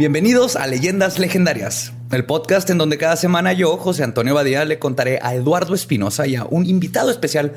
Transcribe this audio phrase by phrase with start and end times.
[0.00, 4.78] Bienvenidos a Leyendas Legendarias, el podcast en donde cada semana yo, José Antonio Badía, le
[4.78, 7.52] contaré a Eduardo Espinosa y a un invitado especial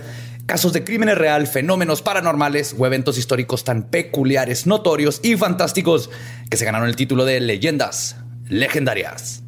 [0.45, 6.09] casos de crímenes real, fenómenos paranormales o eventos históricos tan peculiares, notorios y fantásticos
[6.49, 8.17] que se ganaron el título de Leyendas
[8.49, 9.41] Legendarias.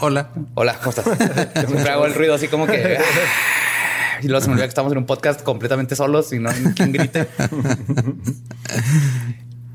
[0.00, 0.32] Hola.
[0.52, 1.06] Hola, ¿cómo estás?
[1.66, 2.98] Siempre hago el ruido así como que...
[4.20, 6.62] Y luego se me olvida que estamos en un podcast completamente solos y no hay
[6.76, 7.26] quien grite.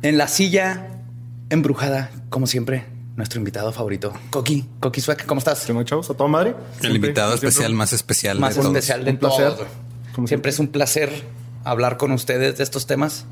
[0.04, 0.97] en la silla
[1.50, 4.66] embrujada, como siempre, nuestro invitado favorito, Coqui.
[4.80, 5.66] Coqui Suec, ¿cómo estás?
[5.66, 6.10] ¿Qué chavos?
[6.10, 6.56] ¿A toda madre?
[6.84, 8.76] El invitado especial más especial Más de todos.
[8.76, 9.54] especial de Un placer.
[9.54, 9.68] todos.
[10.14, 11.12] Como Siempre es un placer
[11.64, 13.26] hablar con ustedes de estos temas.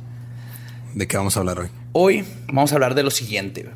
[0.94, 1.68] ¿De qué vamos a hablar hoy?
[1.94, 3.70] Hoy vamos a hablar de lo siguiente.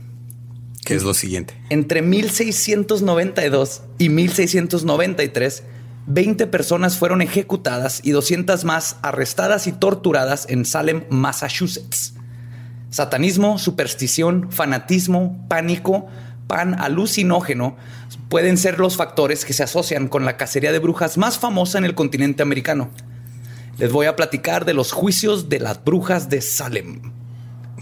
[0.86, 1.54] ¿Qué es lo siguiente?
[1.70, 5.64] Entre 1692 y 1693,
[6.08, 12.14] 20 personas fueron ejecutadas y 200 más arrestadas y torturadas en Salem, Massachusetts.
[12.90, 16.08] Satanismo, superstición, fanatismo, pánico,
[16.48, 17.78] pan alucinógeno
[18.30, 21.86] pueden ser los factores que se asocian con la cacería de brujas más famosa en
[21.86, 22.90] el continente americano.
[23.78, 27.14] Les voy a platicar de los juicios de las brujas de Salem.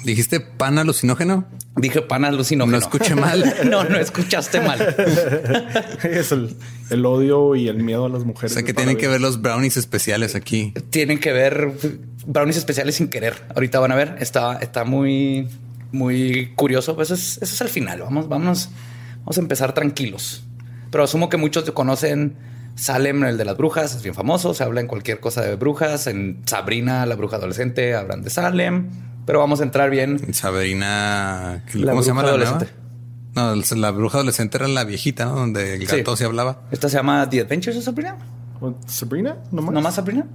[0.03, 1.45] ¿Dijiste pan alucinógeno?
[1.77, 2.71] Dije pan alucinógeno.
[2.71, 3.55] No escuché mal.
[3.69, 4.81] no, no escuchaste mal.
[6.03, 6.55] es el,
[6.89, 8.53] el odio y el miedo a las O mujeres.
[8.53, 10.73] sea que tienen que ver los brownies especiales aquí.
[10.89, 11.71] Tienen que ver
[12.25, 13.35] brownies especiales sin querer.
[13.53, 14.15] Ahorita van a ver.
[14.19, 15.47] Está, está muy,
[15.91, 16.95] muy curioso.
[16.95, 18.01] Pues eso es, eso es al final.
[18.01, 18.69] Vamos, vamos,
[19.19, 20.43] vamos a empezar tranquilos.
[20.89, 22.35] Pero asumo que muchos conocen
[22.75, 24.53] Salem, el de las brujas, es bien famoso.
[24.53, 26.07] Se habla en cualquier cosa de brujas.
[26.07, 28.89] En Sabrina, la bruja adolescente, hablan de Salem.
[29.27, 30.33] Pero vamos a entrar bien.
[30.33, 32.49] Sabrina, La ¿cómo se llama la nueva?
[32.49, 32.73] adolescente.
[33.35, 35.35] No, la bruja adolescente era la viejita, ¿no?
[35.35, 35.97] Donde el Sí.
[35.97, 36.61] gato se hablaba.
[36.71, 38.15] Esta se llama The Adventures of Sabrina.
[38.87, 39.37] ¿Sabrina?
[39.51, 39.73] ¿No más?
[39.73, 40.25] ¿No más Sabrina?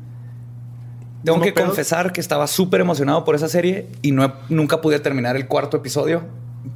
[1.24, 4.80] Tengo ¿No que confesar que estaba súper emocionado por esa serie y no he- nunca
[4.80, 6.22] pude terminar el cuarto episodio.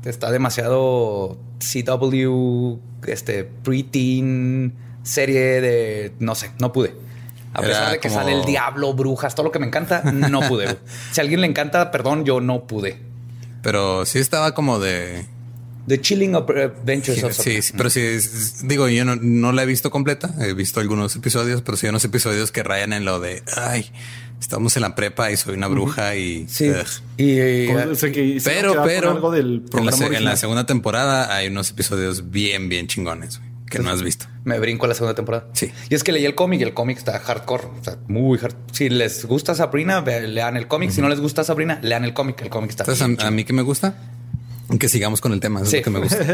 [0.05, 6.95] Está demasiado CW, este preteen serie de no sé, no pude.
[7.57, 10.03] A Era pesar de que como- sale el diablo, brujas, todo lo que me encanta,
[10.13, 10.77] no pude.
[11.13, 12.99] si a alguien le encanta, perdón, yo no pude.
[13.63, 15.25] Pero sí estaba como de...
[15.89, 19.67] The Chilling Adventures of Sí, sí, pero sí, es- digo, yo no, no la he
[19.67, 20.35] visto completa.
[20.41, 23.91] He visto algunos episodios, pero sí hay unos episodios que rayan en lo de, ay,
[24.41, 26.47] estamos en la prepa y soy una bruja y...
[26.49, 26.71] Sí.
[27.17, 30.67] Y, Como- o sea, que hicieron Pero, pero algo del en, la, en la segunda
[30.67, 34.27] temporada hay unos episodios bien, bien chingones güey, que no has visto.
[34.45, 35.49] Me brinco a la segunda temporada.
[35.53, 35.73] Sí.
[35.91, 37.65] Y es que leí el cómic y el cómic está hardcore.
[37.81, 38.55] O sea, muy hard.
[38.73, 40.91] Si les gusta Sabrina, lean el cómic.
[40.91, 42.41] Si no les gusta Sabrina, lean el cómic.
[42.43, 43.95] El cómic está Entonces, a, a mí que me gusta,
[44.79, 45.79] que sigamos con el tema, eso Sí.
[45.79, 46.25] es lo que me gusta.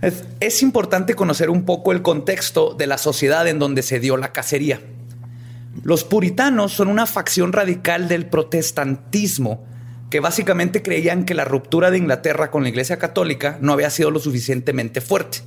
[0.02, 4.16] Es, es importante conocer un poco el contexto de la sociedad en donde se dio
[4.16, 4.80] la cacería.
[5.84, 9.64] Los puritanos son una facción radical del protestantismo
[10.10, 14.10] que básicamente creían que la ruptura de Inglaterra con la Iglesia Católica no había sido
[14.10, 15.38] lo suficientemente fuerte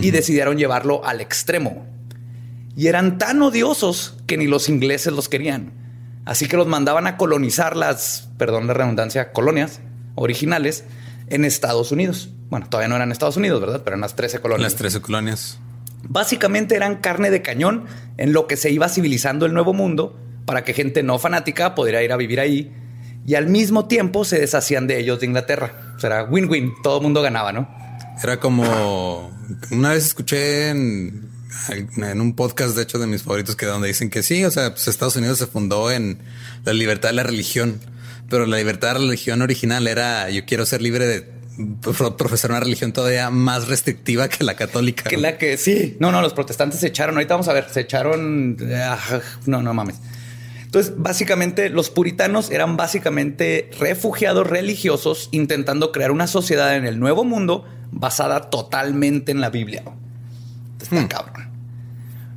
[0.00, 1.86] y decidieron llevarlo al extremo.
[2.76, 5.72] Y eran tan odiosos que ni los ingleses los querían.
[6.24, 9.80] Así que los mandaban a colonizar las, perdón la redundancia, colonias
[10.14, 10.84] originales
[11.28, 12.30] en Estados Unidos.
[12.48, 13.82] Bueno, todavía no eran Estados Unidos, ¿verdad?
[13.84, 14.72] Pero eran las 13 colonias.
[14.72, 15.58] Las 13 colonias.
[16.04, 17.84] Básicamente eran carne de cañón
[18.18, 22.02] en lo que se iba civilizando el nuevo mundo para que gente no fanática pudiera
[22.02, 22.72] ir a vivir ahí
[23.26, 25.94] y al mismo tiempo se deshacían de ellos de Inglaterra.
[25.96, 27.68] O sea, era win-win, todo el mundo ganaba, ¿no?
[28.22, 29.30] Era como
[29.70, 31.30] una vez escuché en,
[31.96, 34.70] en, un podcast, de hecho, de mis favoritos, que donde dicen que sí, o sea,
[34.70, 36.18] pues Estados Unidos se fundó en
[36.64, 37.80] la libertad de la religión,
[38.28, 41.42] pero la libertad de la religión original era yo quiero ser libre de
[42.16, 45.08] profesar una religión todavía más restrictiva que la católica.
[45.08, 45.96] Que la que sí.
[46.00, 47.16] No, no, los protestantes se echaron.
[47.16, 48.56] Ahorita vamos a ver, se echaron.
[48.74, 48.98] Ah,
[49.46, 49.96] no, no mames.
[50.72, 57.24] Entonces, básicamente, los puritanos eran básicamente refugiados religiosos intentando crear una sociedad en el nuevo
[57.24, 59.82] mundo basada totalmente en la Biblia.
[60.80, 61.08] Está hmm.
[61.08, 61.48] cabrón.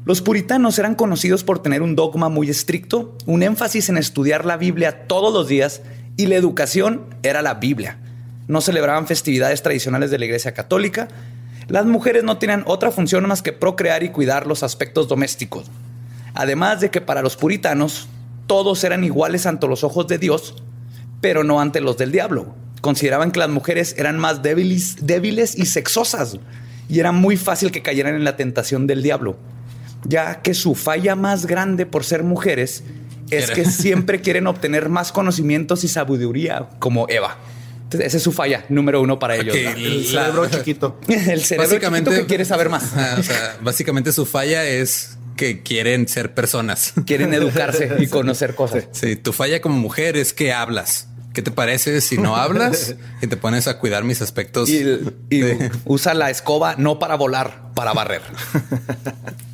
[0.04, 4.58] Los puritanos eran conocidos por tener un dogma muy estricto, un énfasis en estudiar la
[4.58, 5.82] Biblia todos los días
[6.18, 8.00] y la educación era la Biblia.
[8.50, 11.08] No celebraban festividades tradicionales de la Iglesia Católica.
[11.70, 15.72] Las mujeres no tenían otra función más que procrear y cuidar los aspectos domésticos.
[16.34, 18.10] Además de que para los puritanos
[18.48, 20.56] todos eran iguales ante los ojos de Dios,
[21.22, 22.56] pero no ante los del diablo.
[22.82, 26.38] Consideraban que las mujeres eran más débiles, débiles y sexosas
[26.88, 29.38] y era muy fácil que cayeran en la tentación del diablo,
[30.04, 32.84] ya que su falla más grande por ser mujeres
[33.32, 37.38] es que siempre quieren obtener más conocimientos y sabiduría como Eva.
[37.84, 39.56] Entonces, esa es su falla número uno para ellos.
[39.56, 41.00] El cerebro chiquito.
[41.08, 42.84] el cerebro básicamente, chiquito que quiere saber más.
[43.18, 46.94] o sea, básicamente su falla es que quieren ser personas.
[47.06, 48.88] Quieren educarse y conocer cosas.
[48.92, 51.08] Sí, tu falla como mujer es que hablas.
[51.34, 54.70] ¿Qué te parece si no hablas y te pones a cuidar mis aspectos?
[54.70, 55.02] Y,
[55.84, 58.22] usa la escoba no para volar, para barrer.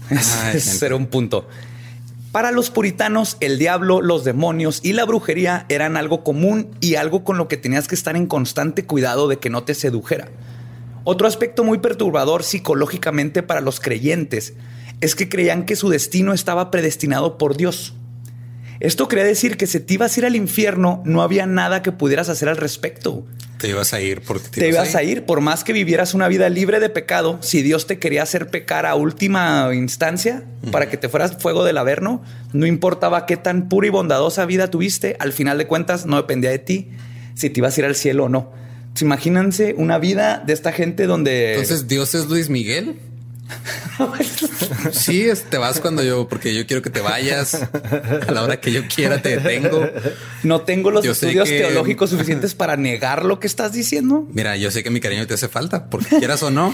[0.53, 1.47] Ese era un punto.
[2.31, 7.23] Para los puritanos, el diablo, los demonios y la brujería eran algo común y algo
[7.23, 10.29] con lo que tenías que estar en constante cuidado de que no te sedujera.
[11.03, 14.53] Otro aspecto muy perturbador psicológicamente para los creyentes
[15.01, 17.95] es que creían que su destino estaba predestinado por Dios.
[18.79, 21.91] Esto quería decir que si te ibas a ir al infierno, no había nada que
[21.91, 23.25] pudieras hacer al respecto.
[23.59, 25.23] Te ibas a ir porque te, ibas, a, ir.
[25.23, 28.87] Por más que vivieras una vida libre de pecado, si Dios te quería hacer pecar
[28.87, 33.85] a última instancia para que te fueras fuego del averno, no importaba qué tan pura
[33.85, 36.89] y bondadosa vida tuviste, al final de cuentas no dependía de ti
[37.35, 38.51] si te ibas a ir al cielo o no.
[38.99, 41.51] Imagínense una vida de esta gente donde.
[41.51, 42.95] Entonces, Dios es Luis Miguel.
[44.91, 47.55] Sí, te vas cuando yo, porque yo quiero que te vayas
[48.27, 49.87] a la hora que yo quiera, te detengo.
[50.43, 54.27] No tengo los estudios teológicos suficientes para negar lo que estás diciendo.
[54.31, 56.73] Mira, yo sé que mi cariño te hace falta, porque quieras o no,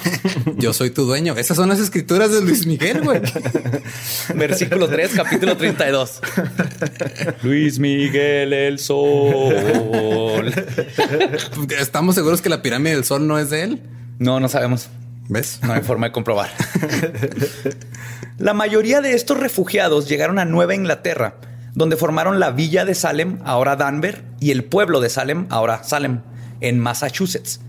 [0.57, 1.35] yo soy tu dueño.
[1.37, 3.21] Esas son las escrituras de Luis Miguel, güey.
[4.35, 6.21] Versículo 3, capítulo 32.
[7.43, 10.53] Luis Miguel, el sol.
[11.77, 13.81] ¿Estamos seguros que la pirámide del sol no es de él?
[14.19, 14.89] No, no sabemos.
[15.29, 15.59] ¿Ves?
[15.63, 16.49] No hay forma de comprobar.
[18.37, 21.35] la mayoría de estos refugiados llegaron a Nueva Inglaterra,
[21.73, 26.21] donde formaron la villa de Salem, ahora Danver, y el pueblo de Salem, ahora Salem,
[26.61, 27.59] en Massachusetts.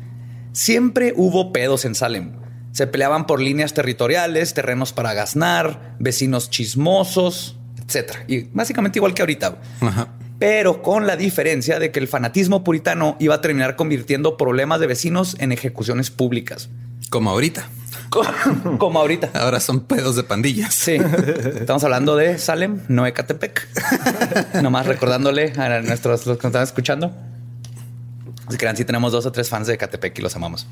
[0.53, 2.33] Siempre hubo pedos en Salem.
[2.73, 8.13] Se peleaban por líneas territoriales, terrenos para gasnar, vecinos chismosos, etc.
[8.29, 9.59] Y básicamente igual que ahorita.
[10.39, 14.87] Pero con la diferencia de que el fanatismo puritano iba a terminar convirtiendo problemas de
[14.87, 16.71] vecinos en ejecuciones públicas.
[17.11, 17.69] Como ahorita.
[18.79, 19.31] Como, ahorita.
[19.35, 20.75] Ahora son pedos de pandillas.
[20.75, 20.97] Sí.
[21.61, 23.69] Estamos hablando de Salem, no Ecatepec.
[24.63, 27.13] Nomás recordándole a nuestros los que nos están escuchando.
[28.49, 30.67] Si creen, si tenemos dos o tres fans de Ecatepec y los amamos.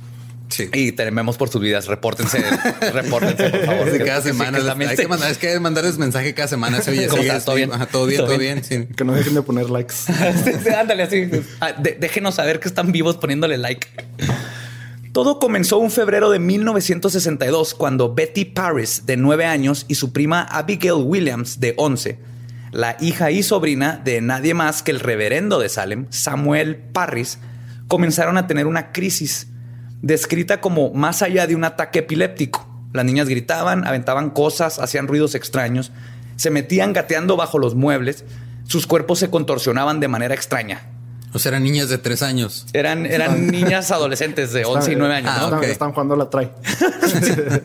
[0.49, 0.71] Sí.
[0.73, 1.87] Y tememos por sus vidas.
[1.87, 2.43] Repórtense,
[2.93, 3.99] repórtense, por favor.
[4.05, 4.59] cada semana.
[4.59, 6.81] hay que mandar, es que mandarles mensaje cada semana.
[6.87, 7.21] oye, ¿Todo
[7.55, 7.71] bien?
[7.91, 8.63] todo bien, todo bien.
[8.63, 9.95] Que no dejen de poner likes.
[10.79, 11.29] Ándale así.
[11.61, 13.89] Ah, déjenos saber que están vivos poniéndole like.
[15.17, 20.43] Todo comenzó un febrero de 1962 cuando Betty Paris, de 9 años, y su prima
[20.43, 22.19] Abigail Williams, de 11,
[22.71, 27.39] la hija y sobrina de nadie más que el reverendo de Salem, Samuel Parris,
[27.89, 29.47] comenzaron a tener una crisis,
[30.03, 32.69] descrita como más allá de un ataque epiléptico.
[32.93, 35.93] Las niñas gritaban, aventaban cosas, hacían ruidos extraños,
[36.37, 38.27] se metían gateando bajo los muebles,
[38.65, 40.91] sus cuerpos se contorsionaban de manera extraña.
[41.33, 42.67] O sea, eran niñas de tres años.
[42.73, 45.33] Eran, eran niñas adolescentes de 11 y 9 años.
[45.35, 46.51] Ah, están, jugando la trae.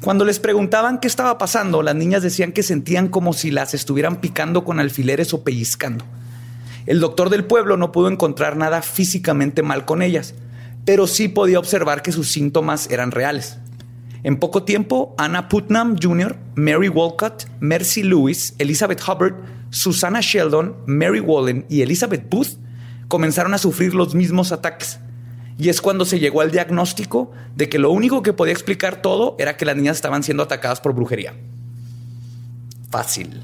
[0.00, 4.20] Cuando les preguntaban qué estaba pasando, las niñas decían que sentían como si las estuvieran
[4.20, 6.04] picando con alfileres o pellizcando.
[6.86, 10.34] El doctor del pueblo no pudo encontrar nada físicamente mal con ellas,
[10.84, 13.58] pero sí podía observar que sus síntomas eran reales.
[14.24, 19.34] En poco tiempo, Anna Putnam Jr., Mary Walcott, Mercy Lewis, Elizabeth Hubbard,
[19.72, 22.58] Susana Sheldon, Mary Wallen y Elizabeth Booth
[23.08, 25.00] comenzaron a sufrir los mismos ataques.
[25.58, 29.34] Y es cuando se llegó al diagnóstico de que lo único que podía explicar todo
[29.38, 31.34] era que las niñas estaban siendo atacadas por brujería.
[32.90, 33.42] Fácil.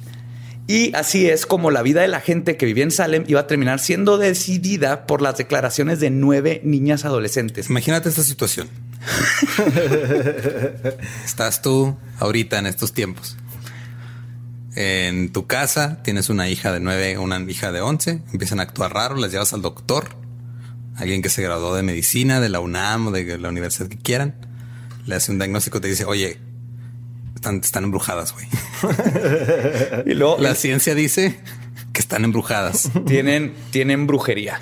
[0.67, 3.47] Y así es como la vida de la gente que vivía en Salem iba a
[3.47, 7.71] terminar siendo decidida por las declaraciones de nueve niñas adolescentes.
[7.71, 8.69] Imagínate esta situación.
[11.25, 13.39] Estás tú ahorita en estos tiempos.
[14.81, 18.95] En tu casa tienes una hija de nueve, una hija de once, empiezan a actuar
[18.95, 20.11] raro, las llevas al doctor,
[20.95, 24.37] alguien que se graduó de medicina, de la UNAM o de la universidad que quieran,
[25.05, 26.39] le hace un diagnóstico, te dice, oye,
[27.35, 28.47] están, están embrujadas, güey.
[30.07, 31.41] Y luego La ciencia dice
[31.93, 32.89] que están embrujadas.
[33.05, 34.61] tienen, tienen brujería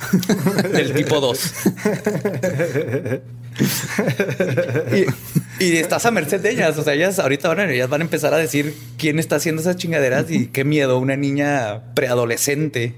[0.73, 1.53] del tipo 2.
[5.61, 6.77] y, y estás a merced de ellas.
[6.79, 9.63] O sea, ellas ahorita van a, ellas van a empezar a decir quién está haciendo
[9.63, 10.99] esas chingaderas y qué miedo.
[10.99, 12.95] Una niña preadolescente.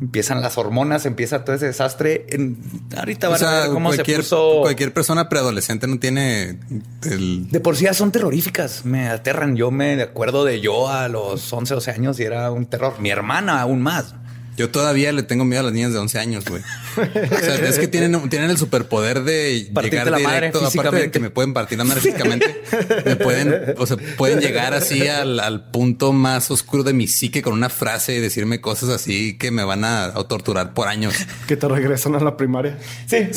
[0.00, 2.24] Empiezan las hormonas, empieza todo ese desastre.
[2.30, 2.56] En-
[2.96, 4.60] ahorita O van a ver cómo se cualquier, puso.
[4.62, 6.58] cualquier persona preadolescente no tiene
[7.04, 7.50] el...
[7.50, 9.56] De por sí ya son terroríficas, me aterran.
[9.56, 12.94] Yo me acuerdo de yo a los 11, 12 años y era un terror.
[12.98, 14.14] Mi hermana aún más.
[14.60, 16.60] Yo todavía le tengo miedo a las niñas de 11 años, güey.
[16.60, 20.96] O sea, es que tienen, tienen el superpoder de Partirte llegar la madre directo, aparte
[20.96, 22.62] de que me pueden partir la madre físicamente,
[23.06, 27.40] me pueden, o sea, pueden llegar así al, al punto más oscuro de mi psique
[27.40, 31.14] con una frase y decirme cosas así que me van a, a torturar por años.
[31.46, 32.76] Que te regresan a la primaria.
[33.06, 33.16] Sí.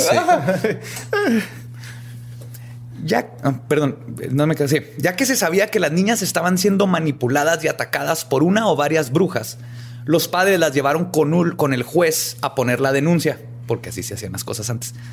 [3.05, 3.97] Ya, ah, perdón,
[4.31, 4.93] no me quedé.
[4.97, 8.77] Ya que se sabía que las niñas estaban siendo manipuladas y atacadas por una o
[8.77, 9.57] varias brujas,
[10.05, 14.31] los padres las llevaron con, el juez a poner la denuncia, porque así se hacían
[14.33, 14.93] las cosas antes.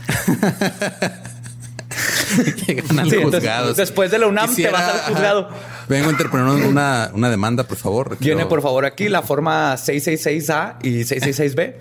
[2.66, 5.08] Llegan al Sí, entonces, después de la UNAM te vas al ajá.
[5.08, 5.48] juzgado.
[5.88, 8.16] Vengo a interponer una, una demanda, por favor.
[8.20, 11.74] Viene por favor aquí la forma 666A y 666B.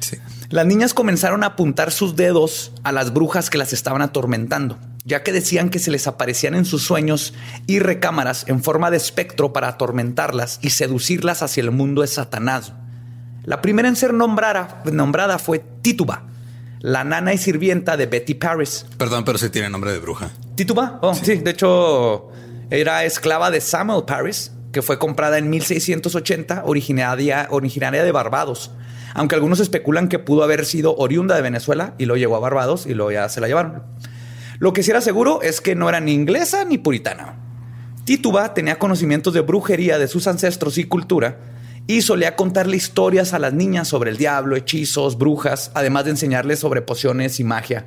[0.00, 0.16] Sí.
[0.48, 5.22] Las niñas comenzaron a apuntar sus dedos a las brujas que las estaban atormentando, ya
[5.22, 7.34] que decían que se les aparecían en sus sueños
[7.66, 12.72] y recámaras en forma de espectro para atormentarlas y seducirlas hacia el mundo de Satanás.
[13.44, 16.24] La primera en ser nombrada, nombrada fue Tituba,
[16.78, 18.86] la nana y sirvienta de Betty Paris.
[18.96, 20.30] Perdón, pero sí tiene nombre de bruja.
[20.54, 21.36] Tituba, oh, sí.
[21.36, 22.28] de hecho
[22.70, 28.70] era esclava de Samuel Paris, que fue comprada en 1680, originaria, originaria de Barbados.
[29.14, 32.86] Aunque algunos especulan que pudo haber sido oriunda de Venezuela y lo llegó a Barbados
[32.86, 33.82] y luego ya se la llevaron.
[34.62, 37.34] Lo que sí era seguro es que no era ni inglesa ni puritana.
[38.04, 41.36] Tituba tenía conocimientos de brujería de sus ancestros y cultura
[41.88, 46.60] y solía contarle historias a las niñas sobre el diablo, hechizos, brujas, además de enseñarles
[46.60, 47.86] sobre pociones y magia.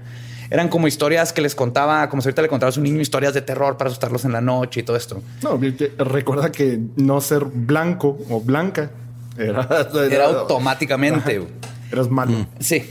[0.50, 3.34] Eran como historias que les contaba, como si ahorita le contabas a un niño historias
[3.34, 5.24] de terror para asustarlos en la noche y todo esto.
[5.44, 5.58] No,
[5.98, 8.92] recuerda que no ser blanco o blanca
[9.38, 9.66] era,
[10.12, 11.38] Era automáticamente.
[11.38, 11.48] Ajá.
[11.90, 12.48] Eras malo.
[12.60, 12.84] Sí.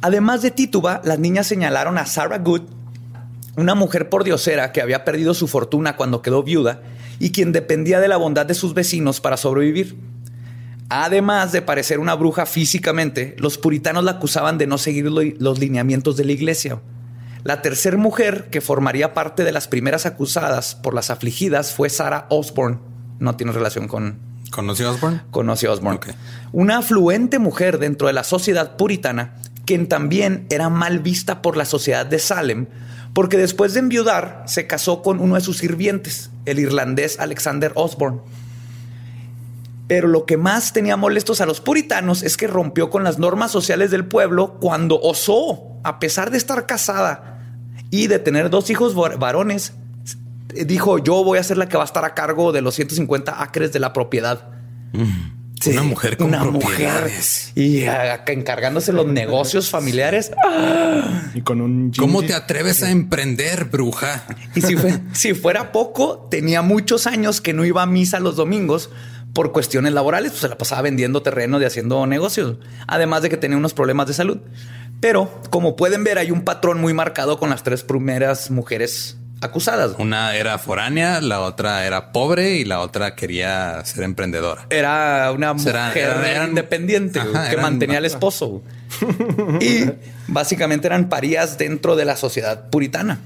[0.00, 2.62] Además de Tituba, las niñas señalaron a Sarah Good,
[3.56, 6.82] una mujer pordiosera que había perdido su fortuna cuando quedó viuda
[7.18, 9.96] y quien dependía de la bondad de sus vecinos para sobrevivir.
[10.90, 15.58] Además de parecer una bruja físicamente, los puritanos la acusaban de no seguir lo- los
[15.58, 16.80] lineamientos de la iglesia.
[17.44, 22.26] La tercera mujer que formaría parte de las primeras acusadas por las afligidas fue Sarah
[22.30, 22.78] Osborne.
[23.18, 24.18] No tiene relación con,
[24.50, 25.22] ¿Conoció Osborne?
[25.30, 25.96] con Ozzy Osbourne.
[25.98, 26.08] Ok.
[26.52, 29.34] Una afluente mujer dentro de la sociedad puritana,
[29.68, 32.68] quien también era mal vista por la sociedad de Salem,
[33.12, 38.20] porque después de enviudar se casó con uno de sus sirvientes, el irlandés Alexander Osborne.
[39.86, 43.50] Pero lo que más tenía molestos a los puritanos es que rompió con las normas
[43.50, 47.42] sociales del pueblo cuando osó, a pesar de estar casada
[47.90, 49.74] y de tener dos hijos var- varones,
[50.66, 53.42] dijo yo voy a ser la que va a estar a cargo de los 150
[53.42, 54.48] acres de la propiedad.
[55.60, 57.10] Sí, Una mujer con una mujer.
[57.54, 57.84] Y
[58.26, 60.30] encargándose los negocios familiares.
[61.34, 62.28] Y con un ¿Cómo gingy.
[62.28, 64.24] te atreves a emprender, bruja?
[64.54, 68.36] Y si, fue- si fuera poco, tenía muchos años que no iba a misa los
[68.36, 68.90] domingos
[69.34, 73.36] por cuestiones laborales, pues se la pasaba vendiendo terrenos y haciendo negocios, además de que
[73.36, 74.38] tenía unos problemas de salud.
[75.00, 79.92] Pero como pueden ver, hay un patrón muy marcado con las tres primeras mujeres acusadas.
[79.98, 84.66] Una era foránea, la otra era pobre y la otra quería ser emprendedora.
[84.70, 88.62] Era una mujer eran- independiente Ajá, que eran- mantenía al esposo.
[89.60, 89.84] Y
[90.28, 93.20] básicamente eran parías dentro de la sociedad puritana.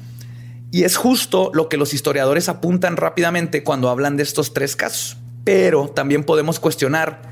[0.71, 5.19] Y es justo lo que los historiadores apuntan rápidamente cuando hablan de estos tres casos.
[5.45, 7.23] Pero también podemos cuestionar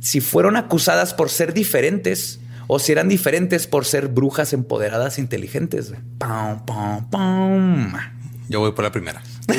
[0.00, 5.20] si fueron acusadas por ser diferentes o si eran diferentes por ser brujas empoderadas e
[5.22, 5.92] inteligentes.
[6.18, 7.92] Pam, pam, pam.
[8.50, 9.22] Yo voy por la primera.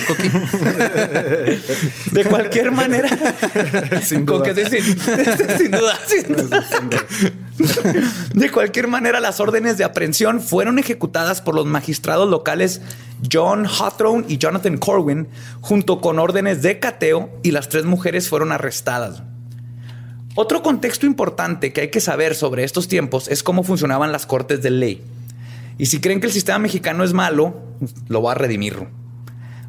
[2.12, 3.08] De cualquier manera.
[4.04, 4.54] Sin Con duda.
[4.54, 4.82] que sí.
[4.82, 6.68] sin duda, sin duda.
[8.34, 12.82] De cualquier manera, las órdenes de aprehensión fueron ejecutadas por los magistrados locales
[13.32, 15.30] John Hawthorne y Jonathan Corwin,
[15.62, 19.24] junto con órdenes de cateo, y las tres mujeres fueron arrestadas.
[20.36, 24.62] Otro contexto importante que hay que saber sobre estos tiempos es cómo funcionaban las cortes
[24.62, 25.02] de ley.
[25.78, 27.62] Y si creen que el sistema mexicano es malo,
[28.08, 28.88] lo va a redimir.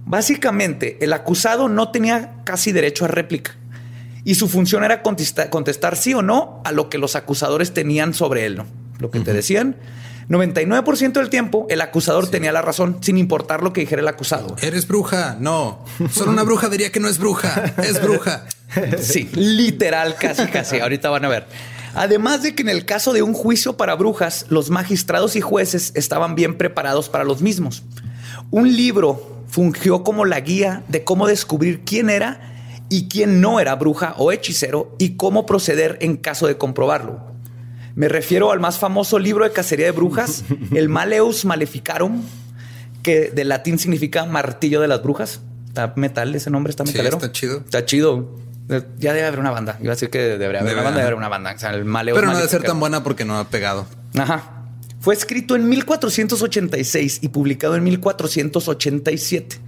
[0.04, 3.52] Básicamente, el acusado no tenía casi derecho a réplica
[4.24, 8.46] y su función era contestar, sí o no a lo que los acusadores tenían sobre
[8.46, 8.62] él.
[8.98, 9.76] Lo que te decían.
[10.28, 14.54] 99% del tiempo el acusador tenía la razón sin importar lo que dijera el acusado.
[14.60, 15.36] Eres bruja.
[15.38, 17.74] No, solo una bruja diría que no es bruja.
[17.82, 18.44] Es bruja.
[18.98, 20.80] Sí, literal, casi, casi.
[20.80, 21.46] Ahorita van a ver.
[21.94, 25.92] Además de que en el caso de un juicio para brujas, los magistrados y jueces
[25.94, 27.82] estaban bien preparados para los mismos.
[28.50, 32.52] Un libro fungió como la guía de cómo descubrir quién era
[32.88, 37.20] y quién no era bruja o hechicero y cómo proceder en caso de comprobarlo.
[37.94, 40.44] Me refiero al más famoso libro de cacería de brujas,
[40.74, 42.22] el Maleus Maleficarum,
[43.02, 45.40] que de latín significa martillo de las brujas.
[45.68, 47.16] Está metal, ese nombre está metalero.
[47.16, 47.58] está chido.
[47.58, 48.28] Está chido.
[48.98, 49.76] Ya debe haber una banda.
[49.80, 51.52] Iba a decir que debería haber una banda, debe haber una banda.
[51.52, 53.86] el Pero no debe ser tan buena porque no ha pegado.
[54.16, 54.62] Ajá.
[55.00, 59.58] Fue escrito en 1486 y publicado en 1487.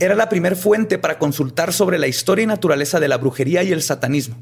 [0.00, 3.70] Era la primera fuente para consultar sobre la historia y naturaleza de la brujería y
[3.70, 4.36] el satanismo.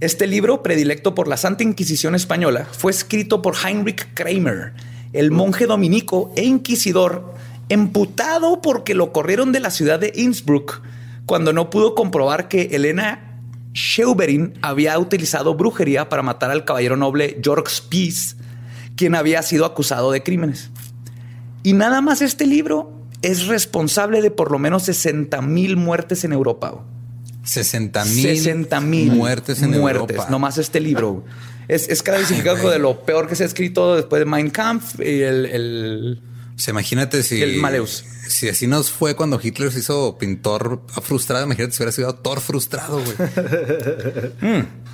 [0.00, 4.74] Este libro, predilecto por la Santa Inquisición española, fue escrito por Heinrich Kramer,
[5.14, 7.32] el monje dominico e inquisidor,
[7.70, 10.82] emputado porque lo corrieron de la ciudad de Innsbruck
[11.26, 13.40] cuando no pudo comprobar que Elena
[13.74, 18.36] Scheuberin había utilizado brujería para matar al caballero noble Georg Spies,
[18.96, 20.70] quien había sido acusado de crímenes.
[21.62, 26.32] Y nada más este libro es responsable de por lo menos 60 mil muertes en
[26.32, 26.84] Europa.
[27.44, 30.30] 60 mil muertes en muertes, Europa.
[30.30, 31.24] Nomás este libro.
[31.68, 36.20] Es, es de lo peor que se ha escrito después de Mein Kampf y el...
[36.68, 37.42] imagínate si...
[37.42, 38.04] El Maleus.
[38.28, 42.40] Si así nos fue cuando Hitler se hizo pintor frustrado, imagínate si hubiera sido Thor
[42.40, 43.16] frustrado, güey.
[44.40, 44.66] Hmm.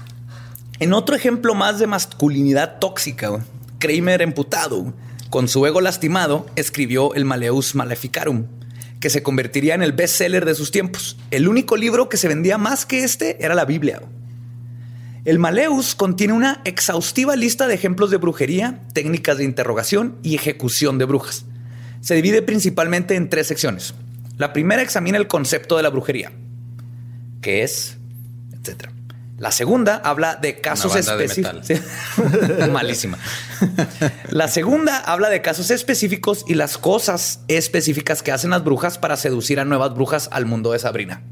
[0.81, 3.45] En otro ejemplo más de masculinidad tóxica,
[3.79, 4.95] Kramer emputado
[5.29, 8.47] con su ego lastimado, escribió el Maleus Maleficarum,
[8.99, 11.19] que se convertiría en el bestseller de sus tiempos.
[11.31, 14.01] El único libro que se vendía más que este era la Biblia.
[15.31, 20.99] El Maleus contiene una exhaustiva lista de ejemplos de brujería, técnicas de interrogación y ejecución
[20.99, 21.45] de brujas.
[22.01, 23.95] Se divide principalmente en tres secciones.
[24.39, 26.33] La primera examina el concepto de la brujería,
[27.43, 27.97] qué es,
[28.59, 28.93] etcétera.
[29.39, 31.71] La segunda habla de casos específicos.
[32.73, 33.17] Malísima.
[34.31, 39.17] La segunda habla de casos específicos y las cosas específicas que hacen las brujas para
[39.17, 41.23] seducir a nuevas brujas al mundo de Sabrina.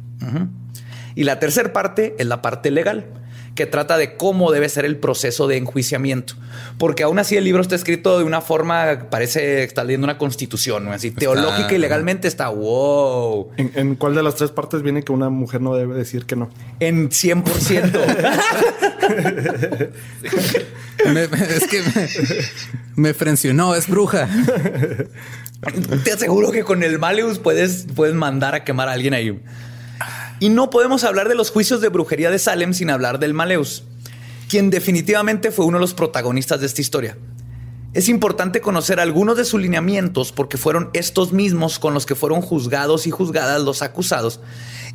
[1.16, 3.18] Y la tercera parte es la parte legal
[3.54, 6.34] que trata de cómo debe ser el proceso de enjuiciamiento.
[6.78, 10.88] Porque aún así el libro está escrito de una forma, parece está leyendo una constitución,
[10.88, 13.50] así teológica y legalmente está wow.
[13.56, 16.50] ¿En, cuál de las tres partes viene que una mujer no debe decir que no?
[16.80, 18.78] En 100%.
[21.48, 21.82] es que
[22.96, 24.28] me, frencionó, es bruja.
[26.04, 29.40] Te aseguro que con el Maleus puedes, puedes mandar a quemar a alguien ahí.
[30.40, 33.84] Y no podemos hablar de los juicios de brujería de Salem sin hablar del Maleus,
[34.48, 37.18] quien definitivamente fue uno de los protagonistas de esta historia.
[37.94, 42.42] Es importante conocer algunos de sus lineamientos porque fueron estos mismos con los que fueron
[42.42, 44.40] juzgados y juzgadas los acusados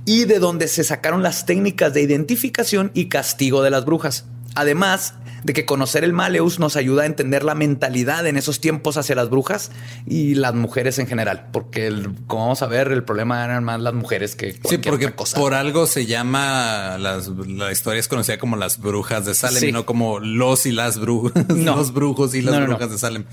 [0.05, 4.25] y de donde se sacaron las técnicas de identificación y castigo de las brujas.
[4.55, 8.97] Además, de que conocer el Maleus nos ayuda a entender la mentalidad en esos tiempos
[8.97, 9.71] hacia las brujas
[10.05, 11.91] y las mujeres en general, porque
[12.27, 15.85] como vamos a ver, el problema eran más las mujeres que sí, porque por algo
[15.87, 20.65] se llama la historia es conocida como las brujas de Salem, y no como los
[20.65, 23.25] y las brujas, los brujos y las brujas de Salem.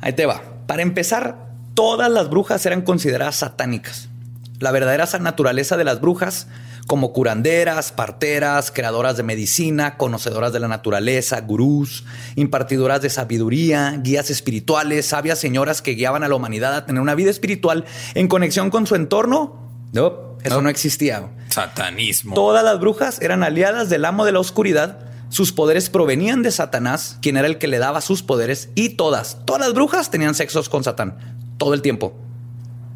[0.00, 0.42] Ahí te va.
[0.66, 4.08] Para empezar, todas las brujas eran consideradas satánicas.
[4.58, 6.46] La verdadera naturaleza de las brujas
[6.86, 12.04] como curanderas, parteras, creadoras de medicina, conocedoras de la naturaleza, gurús,
[12.36, 17.14] impartidoras de sabiduría, guías espirituales, sabias señoras que guiaban a la humanidad a tener una
[17.14, 19.70] vida espiritual en conexión con su entorno.
[19.92, 21.28] No, eso no, existía.
[21.48, 22.34] Satanismo.
[22.34, 24.98] Todas las brujas eran aliadas del amo de la oscuridad.
[25.28, 29.38] Sus poderes provenían de Satanás, quien era el que le daba sus poderes, y todas,
[29.44, 31.18] todas las brujas tenían sexos con Satán.
[31.56, 32.14] Todo el tiempo.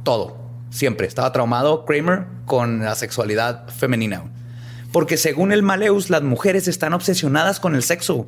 [0.03, 0.44] Todo.
[0.75, 4.25] Siempre estaba traumado Kramer con la sexualidad femenina.
[4.91, 8.27] Porque según el Maleus, las mujeres están obsesionadas con el sexo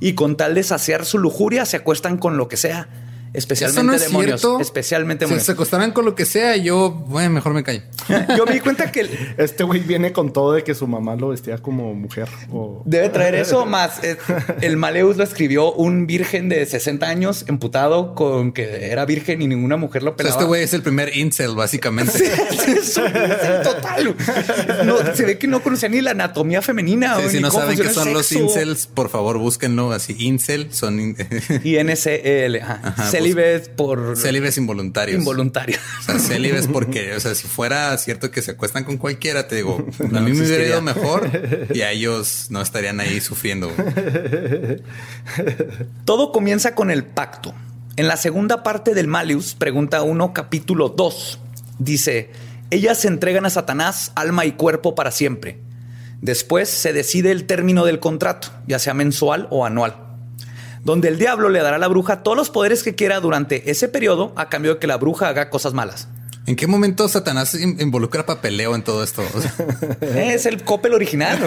[0.00, 2.88] y con tal de saciar su lujuria se acuestan con lo que sea.
[3.34, 4.40] Especialmente Eso no es demonios.
[4.40, 4.60] cierto.
[4.60, 5.46] Especialmente Si demonios.
[5.46, 7.82] se acostaran con lo que sea, yo, bueno, mejor me callo.
[8.36, 11.28] Yo me di cuenta que Este güey viene con todo de que su mamá lo
[11.28, 12.28] vestía como mujer.
[12.50, 12.82] O...
[12.84, 14.02] debe traer eso más.
[14.04, 14.16] eh,
[14.60, 19.46] el Maleus lo escribió un virgen de 60 años emputado con que era virgen y
[19.46, 20.34] ninguna mujer lo O sea, pelaba.
[20.36, 22.12] este güey es el primer incel, básicamente.
[22.12, 22.26] Sí,
[22.64, 23.00] sí, sí,
[23.62, 24.14] total.
[24.84, 27.16] No, se ve que no conocía ni la anatomía femenina.
[27.18, 30.16] Sí, o si ni no cómo saben qué son los incels, por favor, búsquenlo así.
[30.18, 31.16] Incel son in-
[31.64, 32.56] Y NCL.
[32.62, 33.10] Ajá.
[33.22, 35.18] Ajá, Célibes por célibes involuntarios.
[35.18, 35.78] involuntario.
[36.00, 39.56] O sea, célibes porque, o sea, si fuera cierto que se acuestan con cualquiera, te
[39.56, 41.30] digo, a No mí me hubiera ido mejor
[41.72, 43.70] y a ellos no estarían ahí sufriendo.
[46.04, 47.54] Todo comienza con el pacto.
[47.96, 51.38] En la segunda parte del Malius, pregunta 1, capítulo 2,
[51.78, 52.30] dice,
[52.70, 55.58] ellas se entregan a Satanás alma y cuerpo para siempre.
[56.22, 60.01] Después se decide el término del contrato, ya sea mensual o anual,
[60.84, 63.88] donde el diablo le dará a la bruja todos los poderes que quiera durante ese
[63.88, 66.08] periodo a cambio de que la bruja haga cosas malas.
[66.44, 69.22] ¿En qué momento Satanás in- involucra papeleo en todo esto?
[69.34, 69.40] O
[70.00, 71.38] sea, Es el Coppel original,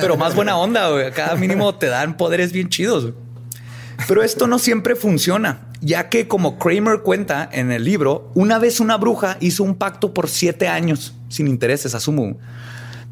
[0.00, 0.90] pero más buena onda.
[0.90, 1.10] güey.
[1.12, 3.04] Cada mínimo te dan poderes bien chidos.
[3.04, 3.14] güey.
[4.06, 8.78] Pero esto no siempre funciona, ya que como Kramer cuenta en el libro, una vez
[8.78, 12.36] una bruja hizo un pacto por siete años, sin intereses, asumo.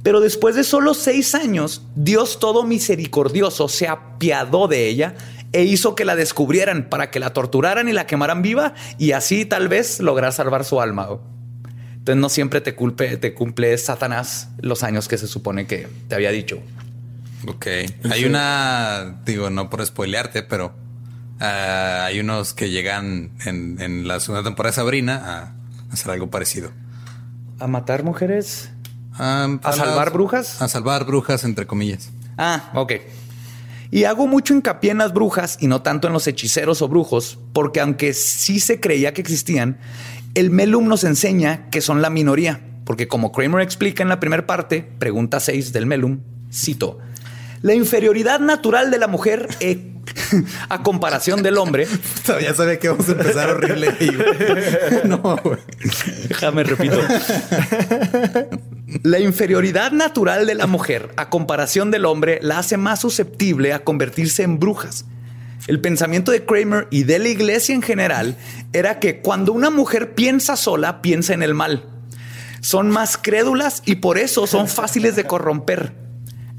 [0.02, 5.14] Pero después de solo seis años, Dios todo misericordioso se apiadó de ella
[5.54, 9.44] e hizo que la descubrieran para que la torturaran y la quemaran viva y así
[9.44, 11.08] tal vez lograr salvar su alma.
[11.94, 16.16] Entonces no siempre te, culpe, te cumple Satanás los años que se supone que te
[16.16, 16.60] había dicho.
[17.46, 17.66] ok.
[18.10, 20.74] Hay una, digo, no por spoilearte, pero
[21.38, 26.30] ah, hay unos que llegan en, en la segunda temporada de Sabrina a hacer algo
[26.30, 26.72] parecido.
[27.60, 28.70] ¿A matar mujeres?
[29.12, 30.60] Ah, ¿A salvar brujas?
[30.60, 32.10] A salvar brujas, entre comillas.
[32.36, 32.94] Ah, ok.
[33.94, 37.38] Y hago mucho hincapié en las brujas y no tanto en los hechiceros o brujos,
[37.52, 39.78] porque aunque sí se creía que existían,
[40.34, 44.48] el Melum nos enseña que son la minoría, porque como Kramer explica en la primera
[44.48, 46.18] parte, pregunta 6 del Melum,
[46.52, 46.98] cito,
[47.62, 49.94] la inferioridad natural de la mujer eh,
[50.68, 51.86] a comparación del hombre,
[52.26, 53.94] Todavía sabía que vamos a empezar horrible.
[55.04, 55.58] no, güey.
[56.28, 56.98] déjame repito,
[59.02, 63.84] la inferioridad natural de la mujer a comparación del hombre la hace más susceptible a
[63.84, 65.04] convertirse en brujas.
[65.66, 68.36] El pensamiento de Kramer y de la iglesia en general
[68.72, 71.84] era que cuando una mujer piensa sola, piensa en el mal.
[72.60, 75.92] Son más crédulas y por eso son fáciles de corromper.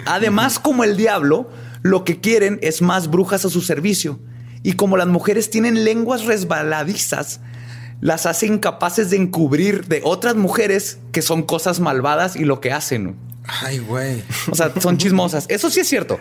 [0.05, 1.49] Además, como el diablo,
[1.81, 4.19] lo que quieren es más brujas a su servicio.
[4.63, 7.39] Y como las mujeres tienen lenguas resbaladizas,
[8.01, 12.71] las hace incapaces de encubrir de otras mujeres que son cosas malvadas y lo que
[12.71, 13.15] hacen.
[13.47, 14.23] Ay, güey.
[14.51, 15.45] O sea, son chismosas.
[15.49, 16.19] Eso sí es cierto.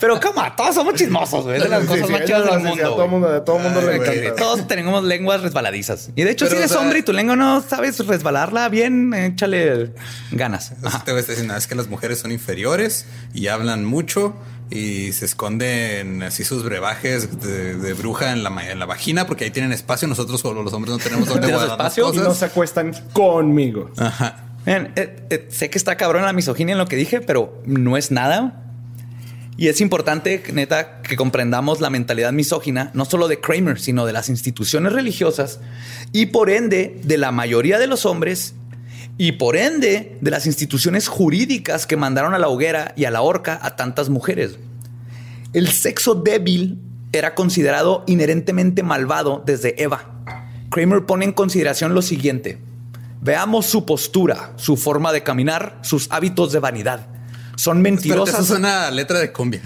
[0.00, 1.56] Pero cómo, todos somos chismosos, güey.
[1.56, 2.82] Es de las Sí, cosas sí, más chidas del mundo.
[2.82, 3.08] Todo güey.
[3.08, 4.18] mundo, todo mundo Ay, le güey.
[4.18, 4.36] encanta.
[4.42, 6.10] Todos tenemos lenguas resbaladizas.
[6.16, 8.68] Y de hecho, Pero, si eres o sea- hombre y tu lengua no sabes resbalarla
[8.68, 9.92] bien, échale
[10.32, 10.72] ganas.
[10.82, 11.02] Ajá.
[11.04, 14.34] Te voy a estar diciendo, es que las mujeres son inferiores y hablan mucho
[14.70, 19.44] y se esconden así sus brebajes de, de bruja en la, en la vagina porque
[19.44, 20.08] ahí tienen espacio.
[20.08, 22.14] Nosotros solo los hombres no tenemos donde ¿Tienes guardar las espacio?
[22.14, 22.38] Y no cosas.
[22.38, 23.90] se acuestan conmigo.
[23.96, 24.44] Ajá.
[24.66, 27.96] Miren, eh, eh, sé que está cabrón la misoginia en lo que dije, pero no
[27.96, 28.64] es nada.
[29.56, 34.12] Y es importante, neta, que comprendamos la mentalidad misógina, no solo de Kramer, sino de
[34.12, 35.60] las instituciones religiosas
[36.12, 38.54] y por ende de la mayoría de los hombres
[39.18, 43.22] y por ende de las instituciones jurídicas que mandaron a la hoguera y a la
[43.22, 44.58] horca a tantas mujeres.
[45.52, 46.78] El sexo débil
[47.12, 50.22] era considerado inherentemente malvado desde Eva.
[50.70, 52.58] Kramer pone en consideración lo siguiente.
[53.22, 57.08] Veamos su postura, su forma de caminar, sus hábitos de vanidad.
[57.56, 58.34] Son Espérate, mentirosas.
[58.34, 59.60] eso suena a letra de cumbia.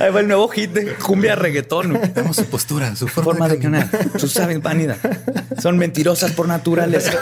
[0.00, 1.98] Ahí va el nuevo hit de cumbia reggaetón.
[2.14, 3.88] Veamos su postura, su forma, Forma de caminar.
[4.18, 4.98] su saben vanidad.
[5.60, 7.12] Son mentirosas por naturaleza.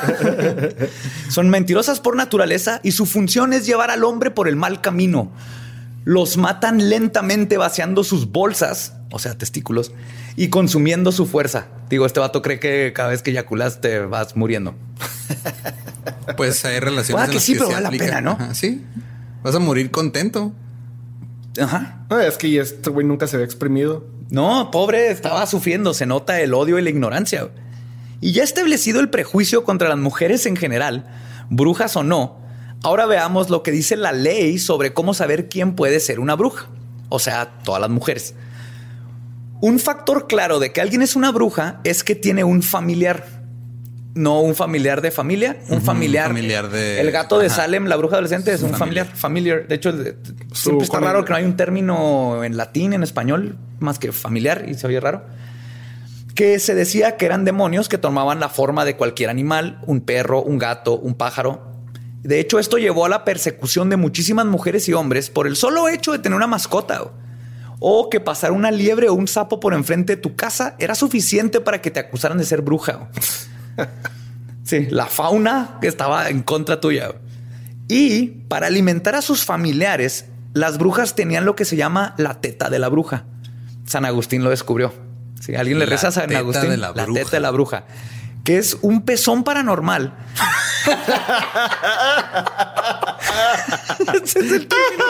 [1.29, 5.31] Son mentirosas por naturaleza y su función es llevar al hombre por el mal camino.
[6.05, 9.93] Los matan lentamente vaciando sus bolsas, o sea, testículos,
[10.37, 11.67] y consumiendo su fuerza.
[11.89, 14.75] Digo, este vato cree que cada vez que eyaculas te vas muriendo.
[16.37, 18.33] Pues hay relaciones Ah, en que las sí, que pero se vale la pena, ¿no?
[18.33, 18.85] Ajá, sí.
[19.43, 20.53] Vas a morir contento.
[21.61, 22.07] Ajá.
[22.27, 24.07] Es que este güey nunca se había exprimido.
[24.31, 25.93] No, pobre, estaba sufriendo.
[25.95, 27.49] Se nota el odio y la ignorancia.
[28.21, 31.07] Y ya establecido el prejuicio contra las mujeres en general,
[31.49, 32.39] brujas o no,
[32.83, 36.67] ahora veamos lo que dice la ley sobre cómo saber quién puede ser una bruja.
[37.09, 38.35] O sea, todas las mujeres.
[39.61, 43.39] Un factor claro de que alguien es una bruja es que tiene un familiar.
[44.13, 46.27] no un familiar de familia, un familiar.
[46.27, 47.55] familiar de- El gato de Ajá.
[47.57, 49.07] Salem, la bruja adolescente, es un Familiar.
[49.07, 49.69] familiar.
[49.69, 50.17] De hecho, de-
[50.53, 54.65] siempre está raro que no hay un término en latín, en español, más que familiar,
[54.69, 55.23] y se oye raro.
[56.35, 60.43] Que se decía que eran demonios que tomaban la forma de cualquier animal, un perro,
[60.43, 61.71] un gato, un pájaro.
[62.25, 65.89] De hecho, esto llevó a la persecución de muchísimas mujeres y hombres por el solo
[65.89, 67.01] hecho de tener una mascota.
[67.81, 71.61] O que pasar una liebre o un sapo por enfrente de tu casa era suficiente
[71.61, 73.09] para que te acusaran de ser bruja.
[74.63, 77.13] Sí, la fauna que estaba en contra tuya.
[77.89, 82.71] Y para alimentar a sus familiares, las brujas tenían lo que se llama la teta
[82.71, 83.25] de la bruja.
[83.85, 84.95] San Agustín lo descubrió.
[85.41, 87.51] Si alguien le La reza a San teta Agustín, de la la teta de la
[87.51, 87.85] bruja,
[88.45, 90.15] que es un pezón paranormal.
[94.23, 95.05] Ese es el término.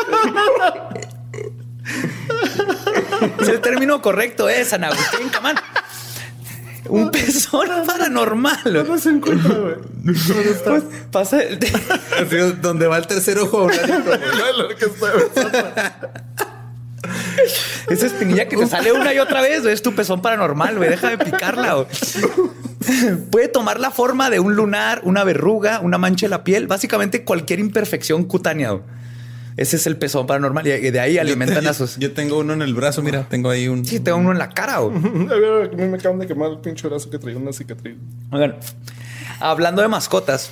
[3.40, 5.57] Es el término correcto, es San Agustín, camán.
[6.88, 8.85] Un pezón paranormal.
[8.88, 9.74] No se encuentra, güey.
[10.03, 10.70] ¿Dónde está?
[10.70, 13.68] Pues pasa el- Así, donde va el tercer ojo.
[17.88, 20.90] esa espinilla que te sale una y otra vez, güey, es tu pezón paranormal, güey.
[20.90, 21.74] Deja de picarla.
[21.74, 21.87] güey.
[23.31, 27.24] Puede tomar la forma de un lunar, una verruga, una mancha en la piel, básicamente
[27.24, 28.70] cualquier imperfección cutánea.
[28.70, 28.83] güey.
[29.57, 31.97] Ese es el pezón paranormal y y de ahí alimentan yo, a sus.
[31.99, 33.85] Yo tengo uno en el brazo, mira, tengo ahí un.
[33.85, 34.77] Sí, tengo uno en la cara.
[34.79, 37.97] A mí me acaban de quemar el pinche brazo que traía una cicatriz.
[38.31, 38.57] Oigan,
[39.41, 40.51] hablando de mascotas,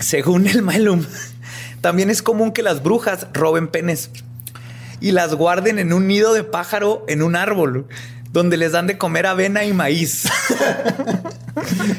[0.00, 1.04] según el Malum,
[1.80, 4.10] también es común que las brujas roben penes
[5.00, 7.86] y las guarden en un nido de pájaro en un árbol
[8.32, 10.24] donde les dan de comer avena y maíz.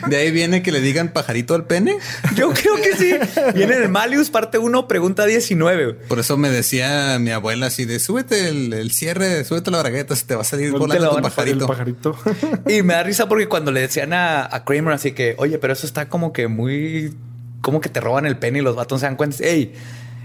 [0.07, 1.97] De ahí viene que le digan pajarito al pene.
[2.35, 3.13] Yo creo que sí.
[3.55, 5.93] Viene en el Malius, parte 1, pregunta 19.
[5.93, 10.15] Por eso me decía mi abuela así de súbete el, el cierre, súbete la bragueta,
[10.15, 12.17] se te va a salir No volando la tu pajarito.
[12.67, 15.73] Y me da risa porque cuando le decían a, a Kramer así que, oye, pero
[15.73, 17.15] eso está como que muy,
[17.61, 19.43] como que te roban el pene y los vatos se dan cuenta.
[19.43, 19.73] Ey,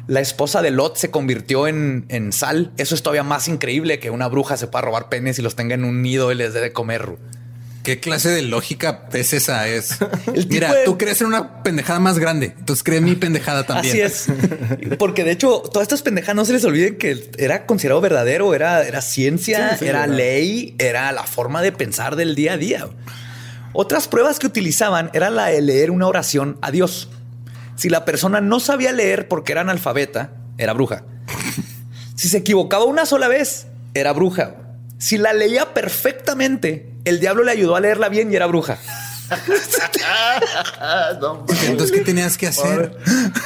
[0.06, 2.72] la esposa de Lot se convirtió en, en sal.
[2.76, 5.74] Eso es todavía más increíble que una bruja se pueda robar penes y los tenga
[5.74, 7.16] en un nido y les dé de comer.
[7.82, 9.66] ¿Qué clase de lógica es esa?
[9.66, 9.98] Es
[10.48, 13.94] mira, de- tú crees en una pendejada más grande, entonces cree mi pendejada también.
[13.94, 14.26] Así es.
[14.98, 18.84] Porque de hecho, todas estas pendejas no se les olviden que era considerado verdadero, era,
[18.86, 20.14] era ciencia, Sí, sí, era era.
[20.14, 22.86] ley, era la forma de pensar del día a día.
[23.72, 27.08] Otras pruebas que utilizaban era la de leer una oración a Dios.
[27.74, 31.04] Si la persona no sabía leer porque era analfabeta, era bruja.
[32.14, 34.54] Si se equivocaba una sola vez, era bruja.
[35.02, 38.78] Si la leía perfectamente, el diablo le ayudó a leerla bien y era bruja.
[41.66, 42.96] Entonces, ¿qué tenías que hacer?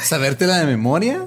[0.03, 1.25] ¿Sabértela de memoria?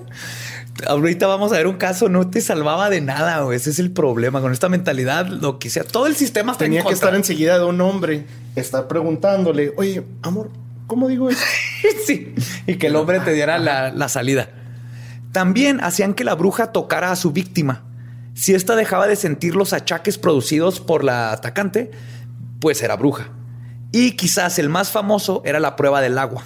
[0.87, 3.57] Ahorita vamos a ver un caso, no te salvaba de nada, güey.
[3.57, 5.83] Ese es el problema con esta mentalidad, lo que sea.
[5.83, 10.05] Todo el sistema está Tenía en que estar enseguida de un hombre, estar preguntándole, oye,
[10.23, 10.53] amor,
[10.87, 11.45] ¿cómo digo eso?
[12.07, 12.37] sí,
[12.69, 14.49] y que el hombre te diera la, la salida.
[15.33, 17.90] También hacían que la bruja tocara a su víctima.
[18.41, 21.91] Si ésta dejaba de sentir los achaques producidos por la atacante,
[22.59, 23.29] pues era bruja.
[23.93, 26.45] Y quizás el más famoso era la prueba del agua.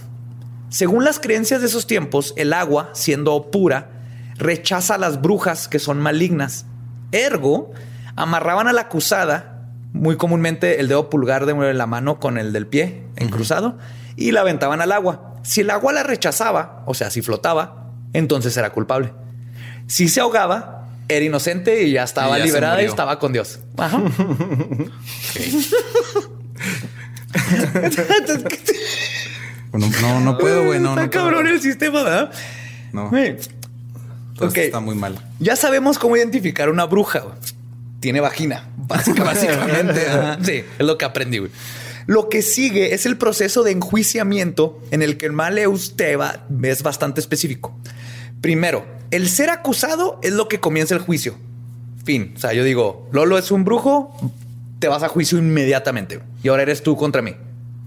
[0.70, 3.92] Según las creencias de esos tiempos, el agua, siendo pura,
[4.34, 6.66] rechaza a las brujas que son malignas.
[7.12, 7.70] Ergo,
[8.16, 12.66] amarraban a la acusada, muy comúnmente el dedo pulgar de la mano con el del
[12.66, 13.78] pie en cruzado,
[14.16, 15.36] y la aventaban al agua.
[15.44, 19.14] Si el agua la rechazaba, o sea, si flotaba, entonces era culpable.
[19.86, 23.32] Si se ahogaba, era inocente y ya estaba Y ya se liberada y estaba con
[23.32, 23.60] Dios.
[23.76, 24.02] Ajá.
[30.00, 30.78] No, no puedo, güey.
[30.78, 31.24] No, Está no puedo.
[31.24, 32.30] cabrón el sistema, ¿verdad?
[32.92, 33.36] No, Güey,
[34.36, 34.56] todo ok.
[34.56, 35.18] esto está muy mal.
[35.40, 37.20] Ya sabemos cómo identificar una bruja.
[37.20, 37.34] güey.
[38.00, 38.68] Tiene vagina.
[38.76, 40.06] Básicamente.
[40.42, 41.38] Sí, es lo que aprendí.
[41.38, 41.50] güey.
[42.06, 46.82] Lo que sigue es el proceso de enjuiciamiento en el que el Maleus Teba es
[46.82, 47.76] bastante específico.
[48.40, 48.84] Primero,
[49.14, 51.36] el ser acusado es lo que comienza el juicio.
[52.04, 52.34] Fin.
[52.36, 54.16] O sea, yo digo, Lolo es un brujo,
[54.80, 56.20] te vas a juicio inmediatamente.
[56.42, 57.36] Y ahora eres tú contra mí.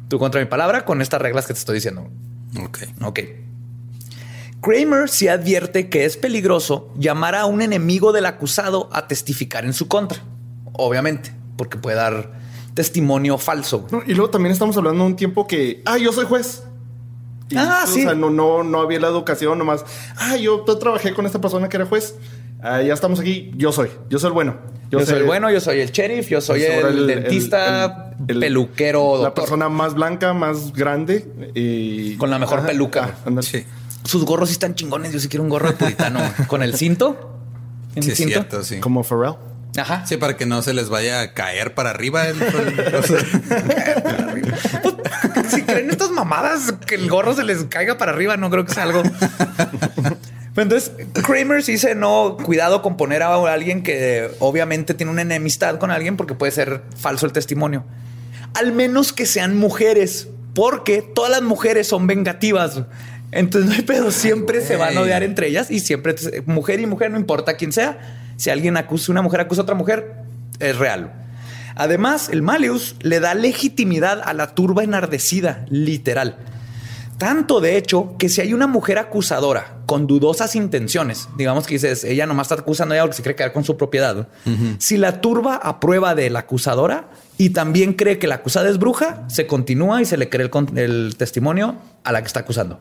[0.08, 2.10] Tú contra mi palabra con estas reglas que te estoy diciendo.
[2.64, 2.80] Ok.
[3.02, 3.20] Ok.
[4.62, 9.74] Kramer sí advierte que es peligroso llamar a un enemigo del acusado a testificar en
[9.74, 10.20] su contra.
[10.72, 12.32] Obviamente, porque puede dar
[12.74, 13.86] testimonio falso.
[13.92, 16.64] No, y luego también estamos hablando de un tiempo que, ah, yo soy juez.
[17.50, 18.02] Y, Ah, o sí.
[18.04, 19.86] sea, no, no, no había la educación nomás.
[20.18, 22.16] Ah, yo, yo trabajé con esta persona que era juez.
[22.62, 23.52] Ah, ya estamos aquí.
[23.56, 23.90] Yo soy.
[24.10, 24.56] Yo soy el bueno.
[24.90, 28.40] Yo, soy el bueno, yo soy el sheriff, yo soy el, el- dentista, el- el-
[28.40, 29.34] peluquero, La doctor.
[29.44, 31.28] persona más blanca, más grande.
[31.56, 32.16] Y...
[32.16, 33.16] Con la mejor peluca.
[33.26, 33.42] Ah.
[33.42, 33.66] Sí,
[34.06, 35.12] Sus gorros sí están chingones.
[35.12, 36.20] Yo sí quiero un gorro de puritano.
[36.48, 37.38] Con el cinto.
[37.96, 38.32] ¿En sí el cinto?
[38.34, 38.80] cierto, sí.
[38.80, 39.36] Como Pharrell.
[39.78, 40.06] Ajá.
[40.06, 42.28] Sí, para que no se les vaya a caer para arriba.
[42.28, 42.36] el-
[43.04, 43.20] sea,
[45.50, 48.74] si creen estas mamadas que el gorro se les caiga para arriba, no creo que
[48.74, 49.04] sea algo.
[50.58, 50.92] Pero Entonces,
[51.24, 55.92] Kramer sí dice no, cuidado con poner a alguien que obviamente tiene una enemistad con
[55.92, 57.86] alguien porque puede ser falso el testimonio.
[58.56, 62.82] Al menos que sean mujeres, porque todas las mujeres son vengativas.
[63.32, 66.16] Entonces no hay pedo, siempre se van a odiar entre ellas y siempre
[66.48, 68.24] mujer y mujer, no importa quién sea.
[68.38, 70.24] Si alguien acusa, una mujer acusa a otra mujer,
[70.60, 71.14] es real.
[71.76, 76.38] Además, el Maleus le da legitimidad a la turba enardecida, literal.
[77.18, 82.04] Tanto de hecho que si hay una mujer acusadora con dudosas intenciones, digamos que dices,
[82.04, 84.28] ella nomás está acusando a ella porque se cree quedar con su propiedad.
[84.78, 89.24] Si la turba aprueba de la acusadora y también cree que la acusada es bruja,
[89.30, 92.80] se continúa y se le cree el, el testimonio a la que está acusando.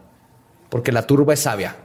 [0.69, 1.77] Porque la turba es sabia.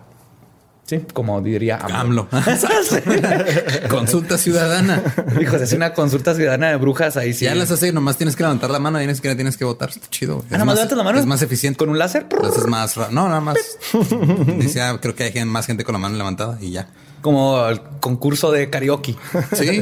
[0.92, 2.28] Sí, como diría AMLO.
[3.90, 5.02] Consulta ciudadana.
[5.40, 7.46] Hijo, si es una consulta ciudadana de brujas, ahí sí.
[7.46, 9.90] Ya las hace, nomás tienes que levantar la mano y ni siquiera tienes que votar.
[9.90, 10.44] Está chido.
[10.52, 11.20] Ah, nomás más- levantas la mano.
[11.20, 11.78] Es más eficiente.
[11.78, 12.24] ¿Con un láser?
[12.30, 13.58] Entonces es más No, nada más.
[14.60, 16.90] Dice, ah, creo que hay más gente con la mano levantada y ya.
[17.22, 19.16] Como el concurso de karaoke.
[19.54, 19.82] Sí.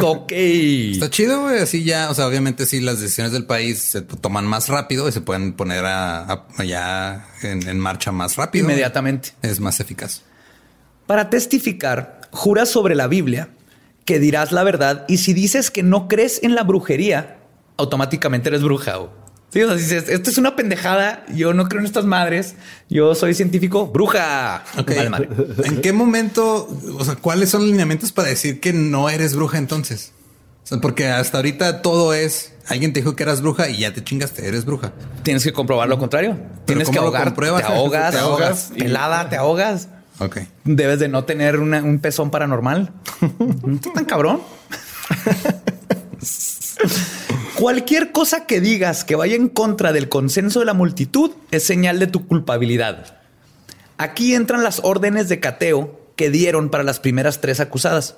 [0.00, 0.30] ok.
[0.30, 1.58] Está chido, güey.
[1.58, 5.12] Así ya, o sea, obviamente sí, las decisiones del país se toman más rápido y
[5.12, 6.22] se pueden poner a,
[6.56, 8.64] a- ya en, en marcha más rápido.
[8.64, 9.30] Inmediatamente.
[9.42, 10.22] Es más eficaz.
[11.06, 13.50] Para testificar, juras sobre la Biblia
[14.04, 17.38] que dirás la verdad y si dices que no crees en la brujería,
[17.76, 18.96] automáticamente eres bruja.
[18.96, 19.10] güey.
[19.52, 22.54] Sí, o sea, dices, esto es una pendejada, yo no creo en estas madres,
[22.88, 24.62] yo soy científico, bruja.
[24.78, 24.94] Ok.
[24.96, 25.28] Vale, madre.
[25.64, 29.58] ¿En qué momento, o sea, cuáles son los lineamientos para decir que no eres bruja
[29.58, 30.12] entonces?
[30.62, 33.92] O sea, porque hasta ahorita todo es, alguien te dijo que eras bruja y ya
[33.92, 34.92] te chingaste, eres bruja.
[35.22, 36.38] Tienes que comprobar lo contrario.
[36.64, 39.88] Tienes que ¿cómo lo ahogar, te ahogas, Te ahogas pelada, te ahogas.
[40.18, 40.38] Ok.
[40.64, 42.92] Debes de no tener una- un pezón paranormal.
[43.64, 44.40] ¿No tan cabrón?
[47.56, 51.98] Cualquier cosa que digas que vaya en contra del consenso de la multitud es señal
[51.98, 53.18] de tu culpabilidad.
[53.98, 58.16] Aquí entran las órdenes de cateo que dieron para las primeras tres acusadas.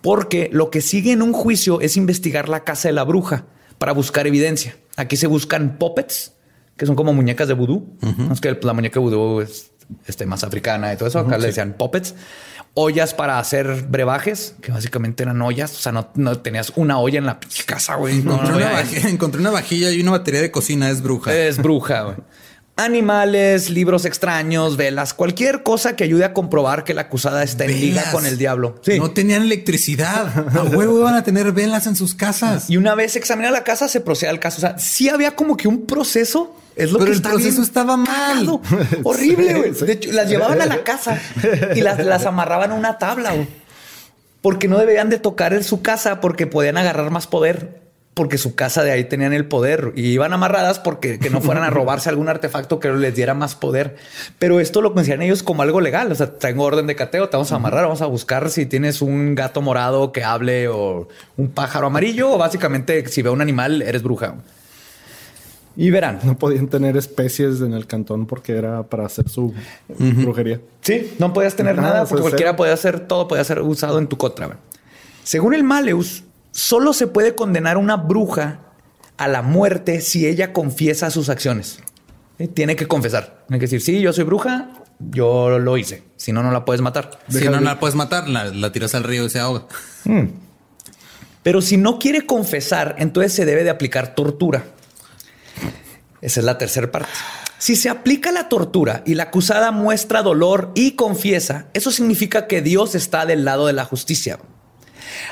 [0.00, 3.44] Porque lo que sigue en un juicio es investigar la casa de la bruja
[3.82, 4.76] para buscar evidencia.
[4.94, 6.34] Aquí se buscan puppets,
[6.76, 7.98] que son como muñecas de vudú.
[8.00, 9.72] No Es que la muñeca de vudú es
[10.06, 11.18] este, más africana y todo eso.
[11.18, 12.14] Acá le decían puppets.
[12.74, 15.76] Ollas para hacer brebajes, que básicamente eran ollas.
[15.76, 18.22] O sea, no, no tenías una olla en la casa, güey.
[18.22, 21.34] No, Encontré, no, una vajilla, encontré una vajilla y una batería de cocina, es bruja.
[21.36, 22.02] es bruja.
[22.02, 22.16] güey.
[22.84, 27.80] Animales, libros extraños, velas, cualquier cosa que ayude a comprobar que la acusada está en
[27.80, 28.76] liga con el diablo.
[28.82, 28.98] Sí.
[28.98, 30.26] No tenían electricidad.
[30.56, 32.68] A huevo iban a tener velas en sus casas.
[32.68, 34.58] Y una vez examina la casa, se procede al caso.
[34.58, 36.56] O sea, sí había como que un proceso.
[36.74, 38.08] Es lo Pero que el proceso estaba mal.
[38.38, 38.62] cagado.
[39.04, 39.70] Horrible, güey.
[39.72, 41.20] De hecho, las llevaban a la casa
[41.74, 43.46] y las, las amarraban a una tabla, güey.
[44.40, 47.81] Porque no debían de tocar en su casa porque podían agarrar más poder.
[48.14, 51.64] Porque su casa de ahí tenían el poder y iban amarradas porque que no fueran
[51.64, 53.96] a robarse algún artefacto que les diera más poder.
[54.38, 56.12] Pero esto lo consideran ellos como algo legal.
[56.12, 59.00] O sea, tengo orden de cateo, te vamos a amarrar, vamos a buscar si tienes
[59.00, 63.80] un gato morado que hable o un pájaro amarillo o básicamente si ve un animal
[63.80, 64.34] eres bruja.
[65.76, 66.20] Y verán.
[66.24, 69.54] No podían tener especies en el cantón porque era para hacer su
[69.88, 70.60] brujería.
[70.82, 74.18] Sí, no podías tener nada porque cualquiera podía hacer todo, podía ser usado en tu
[74.18, 74.58] contra.
[75.24, 78.60] Según el Maleus, solo se puede condenar a una bruja
[79.16, 81.80] a la muerte si ella confiesa sus acciones.
[82.38, 82.46] ¿Sí?
[82.48, 83.44] Tiene que confesar.
[83.48, 84.70] Tiene que decir, sí, yo soy bruja,
[85.10, 86.04] yo lo hice.
[86.16, 87.18] Si no, no la puedes matar.
[87.28, 89.66] Si no, no la puedes matar, la, la tiras al río y se ahoga.
[91.42, 94.64] Pero si no quiere confesar, entonces se debe de aplicar tortura.
[96.20, 97.10] Esa es la tercera parte.
[97.58, 102.62] Si se aplica la tortura y la acusada muestra dolor y confiesa, eso significa que
[102.62, 104.38] Dios está del lado de la justicia.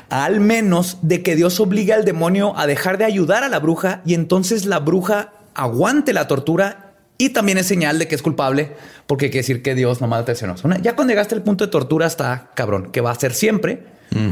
[0.09, 4.03] Al menos de que Dios obligue al demonio a dejar de ayudar a la bruja
[4.05, 8.73] y entonces la bruja aguante la tortura y también es señal de que es culpable
[9.07, 10.55] porque quiere decir que Dios te traicionó.
[10.64, 13.85] Una- Ya cuando llegaste al punto de tortura está cabrón, que va a ser siempre,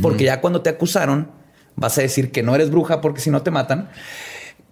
[0.03, 1.31] porque ya cuando te acusaron
[1.77, 3.91] vas a decir que no eres bruja porque si no te matan,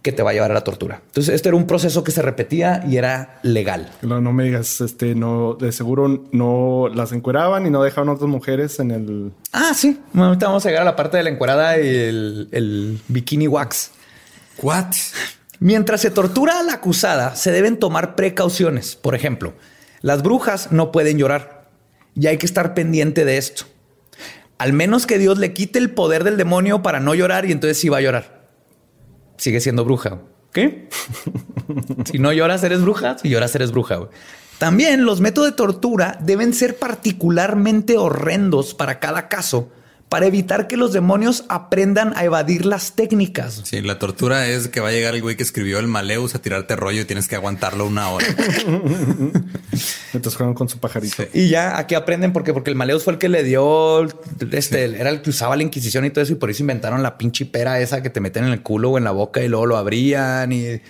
[0.06, 1.02] que te va a llevar a la tortura.
[1.04, 3.90] Entonces, este era un proceso que se repetía y era legal.
[4.02, 8.12] No, no me digas, este, no, de seguro no las encueraban y no dejaban a
[8.12, 9.32] otras mujeres en el.
[9.52, 9.98] Ah, sí.
[10.12, 13.48] Bueno, ahorita vamos a llegar a la parte de la encuerada y el, el bikini
[13.48, 13.90] wax.
[14.62, 14.94] What?
[15.58, 18.94] Mientras se tortura a la acusada, se deben tomar precauciones.
[18.94, 19.54] Por ejemplo,
[20.02, 21.68] las brujas no pueden llorar
[22.14, 23.64] y hay que estar pendiente de esto.
[24.56, 27.80] Al menos que Dios le quite el poder del demonio para no llorar y entonces
[27.80, 28.35] sí va a llorar.
[29.36, 30.18] Sigue siendo bruja.
[30.52, 30.88] ¿Qué?
[32.10, 33.18] si no lloras, eres bruja.
[33.18, 34.00] Si lloras, eres bruja.
[34.58, 39.70] También los métodos de tortura deben ser particularmente horrendos para cada caso
[40.08, 43.62] para evitar que los demonios aprendan a evadir las técnicas.
[43.64, 46.38] Sí, la tortura es que va a llegar el güey que escribió el Maleus a
[46.40, 48.26] tirarte rollo y tienes que aguantarlo una hora.
[50.12, 51.24] Mientras juegan con su pajarito.
[51.34, 54.06] Y ya aquí aprenden porque, porque el Maleus fue el que le dio,
[54.52, 57.18] este, era el que usaba la Inquisición y todo eso y por eso inventaron la
[57.18, 59.66] pinche pera esa que te meten en el culo o en la boca y luego
[59.66, 60.80] lo abrían y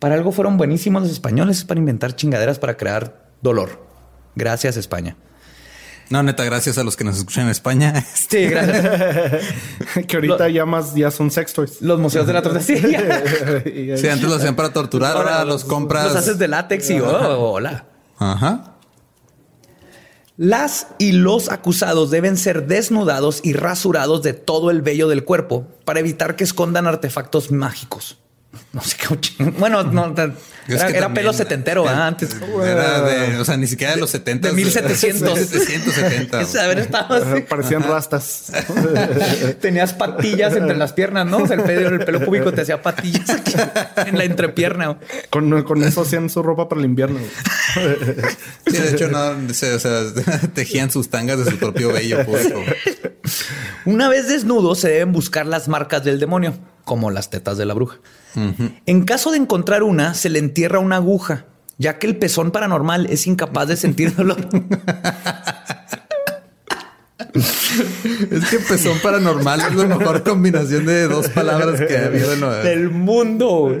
[0.00, 3.86] para algo fueron buenísimos los españoles para inventar chingaderas para crear dolor.
[4.34, 5.16] Gracias España.
[6.10, 8.04] No, neta, gracias a los que nos escuchan en España.
[8.14, 9.42] Sí, gracias.
[10.06, 11.80] que ahorita ya más ya son sex toys.
[11.80, 12.62] Los museos de la tortura.
[12.62, 12.74] Sí,
[14.06, 16.04] antes lo hacían para torturar, ahora los compras.
[16.06, 17.86] Los haces de látex y oh, hola.
[18.18, 18.74] Ajá.
[20.36, 25.68] Las y los acusados deben ser desnudados y rasurados de todo el vello del cuerpo
[25.84, 28.18] para evitar que escondan artefactos mágicos.
[28.72, 29.44] No sé qué.
[29.58, 30.14] Bueno, no,
[30.66, 32.36] era, era pelo setentero antes.
[32.62, 34.48] Era de, o sea, ni siquiera de los 70.
[34.48, 35.38] De 1700.
[35.38, 36.62] 1770.
[36.62, 37.42] haber estado así.
[37.42, 38.52] Parecían rastas.
[39.60, 41.38] Tenías patillas entre las piernas, ¿no?
[41.38, 43.54] O sea, el pelo, el pelo púbico te hacía patillas aquí
[44.06, 44.98] en la entrepierna.
[45.30, 47.20] Con, con eso hacían su ropa para el invierno.
[48.66, 50.02] Sí, de hecho, no, o sea,
[50.54, 52.62] tejían sus tangas de su propio vello público.
[53.84, 56.54] Una vez desnudos, se deben buscar las marcas del demonio,
[56.84, 57.98] como las tetas de la bruja.
[58.86, 61.46] En caso de encontrar una, se le entierra una aguja,
[61.78, 64.48] ya que el pezón paranormal es incapaz de sentir dolor.
[68.30, 72.64] Es que pezón paranormal es la mejor combinación de dos palabras que ha habido en
[72.64, 73.76] del mundo.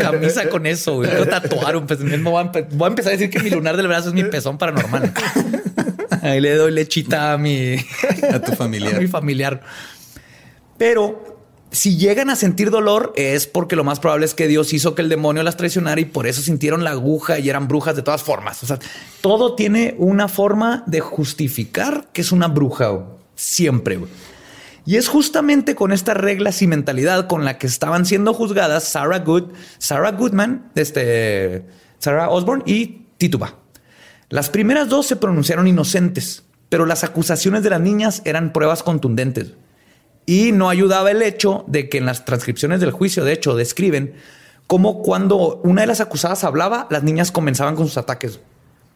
[0.00, 0.96] Camisa con eso.
[0.96, 2.24] Voy a tatuar un pezón.
[2.24, 5.12] Voy a, empezar a decir que mi lunar del brazo es mi pezón paranormal.
[6.22, 7.76] Ahí le doy lechita a mi
[8.32, 8.94] a tu familiar.
[8.96, 9.62] A mi familiar.
[10.76, 11.30] Pero
[11.70, 15.02] si llegan a sentir dolor es porque lo más probable es que Dios hizo que
[15.02, 18.22] el demonio las traicionara y por eso sintieron la aguja y eran brujas de todas
[18.22, 18.62] formas.
[18.62, 18.78] O sea,
[19.20, 23.04] todo tiene una forma de justificar que es una bruja
[23.36, 24.00] siempre.
[24.86, 29.20] Y es justamente con esta reglas y mentalidad con la que estaban siendo juzgadas Sarah
[29.20, 31.66] Good, Sarah Goodman, este,
[31.98, 33.59] Sarah Osborne y Tituba.
[34.30, 39.54] Las primeras dos se pronunciaron inocentes, pero las acusaciones de las niñas eran pruebas contundentes.
[40.24, 44.14] Y no ayudaba el hecho de que en las transcripciones del juicio, de hecho, describen
[44.68, 48.38] cómo cuando una de las acusadas hablaba, las niñas comenzaban con sus ataques.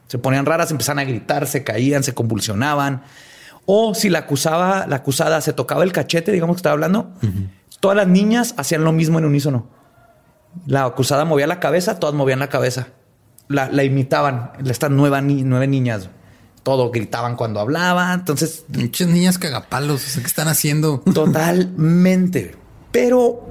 [0.07, 3.03] Se ponían raras, empezaban a gritar, se caían, se convulsionaban.
[3.67, 7.11] O si la acusaba, la acusada se tocaba el cachete, digamos que estaba hablando,
[7.81, 9.67] todas las niñas hacían lo mismo en unísono.
[10.65, 12.87] La acusada movía la cabeza, todas movían la cabeza.
[13.49, 16.09] La, imitaban, estas nuevas nueve niñas
[16.65, 18.13] todo gritaban cuando hablaba.
[18.13, 21.01] Entonces, muchas niñas cagapalos, ¿qué están haciendo?
[21.15, 22.57] Totalmente.
[22.91, 23.47] Pero,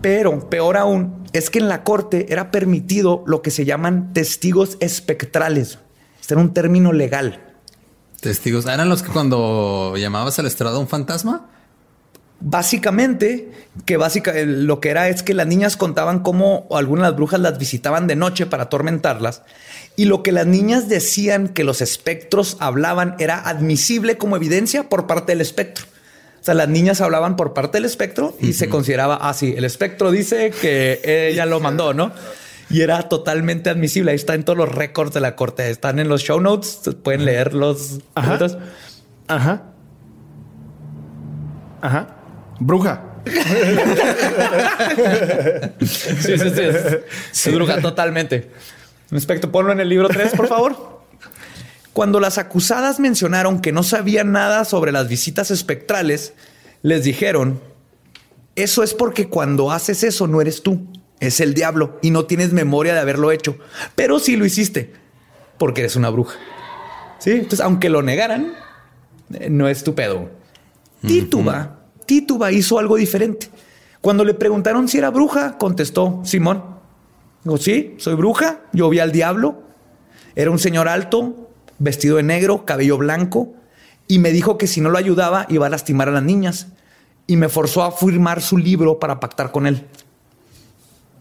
[0.00, 4.76] pero peor aún es que en la corte era permitido lo que se llaman testigos
[4.80, 5.78] espectrales.
[6.20, 7.40] Este era un término legal.
[8.20, 11.49] Testigos eran los que cuando llamabas al estrado un fantasma.
[12.40, 13.52] Básicamente,
[13.84, 17.40] que básicamente lo que era es que las niñas contaban cómo algunas de las brujas
[17.40, 19.42] las visitaban de noche para atormentarlas
[19.96, 25.06] y lo que las niñas decían que los espectros hablaban era admisible como evidencia por
[25.06, 25.84] parte del espectro.
[26.40, 29.52] O sea, las niñas hablaban por parte del espectro y se consideraba así.
[29.54, 32.12] Ah, el espectro dice que ella lo mandó, ¿no?
[32.70, 34.12] Y era totalmente admisible.
[34.12, 35.68] Ahí está en todos los récords de la corte.
[35.68, 36.80] Están en los show notes.
[37.02, 37.98] Pueden leer los.
[38.14, 38.38] Ajá.
[39.28, 39.62] Ajá.
[41.82, 42.19] Ajá.
[42.60, 43.02] Bruja.
[45.80, 46.62] sí, sí, sí.
[47.32, 47.50] sí.
[47.50, 48.50] bruja totalmente.
[49.10, 51.00] Respecto, ponlo en el libro 3, por favor.
[51.92, 56.34] Cuando las acusadas mencionaron que no sabían nada sobre las visitas espectrales,
[56.82, 57.60] les dijeron,
[58.54, 60.86] eso es porque cuando haces eso no eres tú,
[61.18, 63.58] es el diablo y no tienes memoria de haberlo hecho,
[63.96, 64.92] pero sí lo hiciste
[65.58, 66.38] porque eres una bruja.
[67.18, 68.54] Sí, entonces aunque lo negaran,
[69.34, 70.30] eh, no es tu pedo.
[71.06, 71.79] Tituba,
[72.10, 73.48] Tituba hizo algo diferente.
[74.00, 76.64] Cuando le preguntaron si era bruja, contestó Simón.
[77.44, 78.62] Digo, sí, soy bruja.
[78.72, 79.62] Yo vi al diablo.
[80.34, 83.54] Era un señor alto, vestido de negro, cabello blanco.
[84.08, 86.66] Y me dijo que si no lo ayudaba iba a lastimar a las niñas.
[87.28, 89.86] Y me forzó a firmar su libro para pactar con él.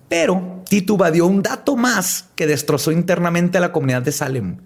[0.08, 4.58] Pero Tituba dio un dato más que destrozó internamente a la comunidad de Salem.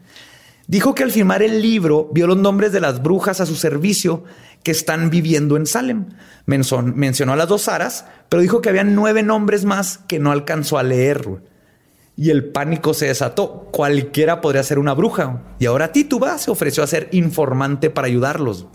[0.67, 4.23] Dijo que al firmar el libro vio los nombres de las brujas a su servicio
[4.63, 6.05] que están viviendo en Salem.
[6.45, 10.77] mencionó a las dos Saras, pero dijo que había nueve nombres más que no alcanzó
[10.77, 11.27] a leer.
[12.15, 13.69] Y el pánico se desató.
[13.71, 15.41] Cualquiera podría ser una bruja.
[15.59, 18.67] Y ahora Tituba se ofreció a ser informante para ayudarlos.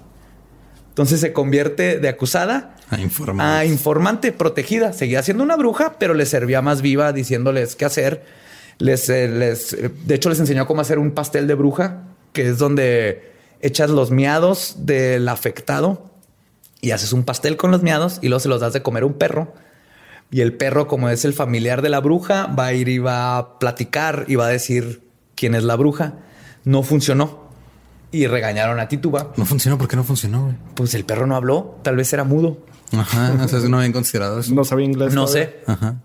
[0.89, 3.59] Entonces se convierte de acusada a informante.
[3.59, 4.93] a informante, protegida.
[4.93, 8.25] Seguía siendo una bruja, pero le servía más viva diciéndoles qué hacer.
[8.79, 9.77] Les, eh, les,
[10.07, 14.11] de hecho, les enseñó cómo hacer un pastel de bruja, que es donde echas los
[14.11, 16.11] miados del afectado
[16.81, 19.07] y haces un pastel con los miados y luego se los das de comer a
[19.07, 19.53] un perro.
[20.31, 23.39] Y el perro, como es el familiar de la bruja, va a ir y va
[23.39, 25.03] a platicar y va a decir
[25.35, 26.15] quién es la bruja.
[26.65, 27.49] No funcionó.
[28.11, 29.33] Y regañaron a Tituba.
[29.37, 29.77] No funcionó.
[29.77, 30.45] ¿Por qué no funcionó?
[30.45, 30.55] güey?
[30.75, 31.79] Pues el perro no habló.
[31.83, 32.59] Tal vez era mudo.
[32.93, 33.37] Ajá.
[33.43, 34.55] O sea, no habían considerado eso.
[34.55, 35.15] No sabía inglés.
[35.15, 35.47] No todavía.
[35.51, 35.57] sé.
[35.67, 35.97] Ajá.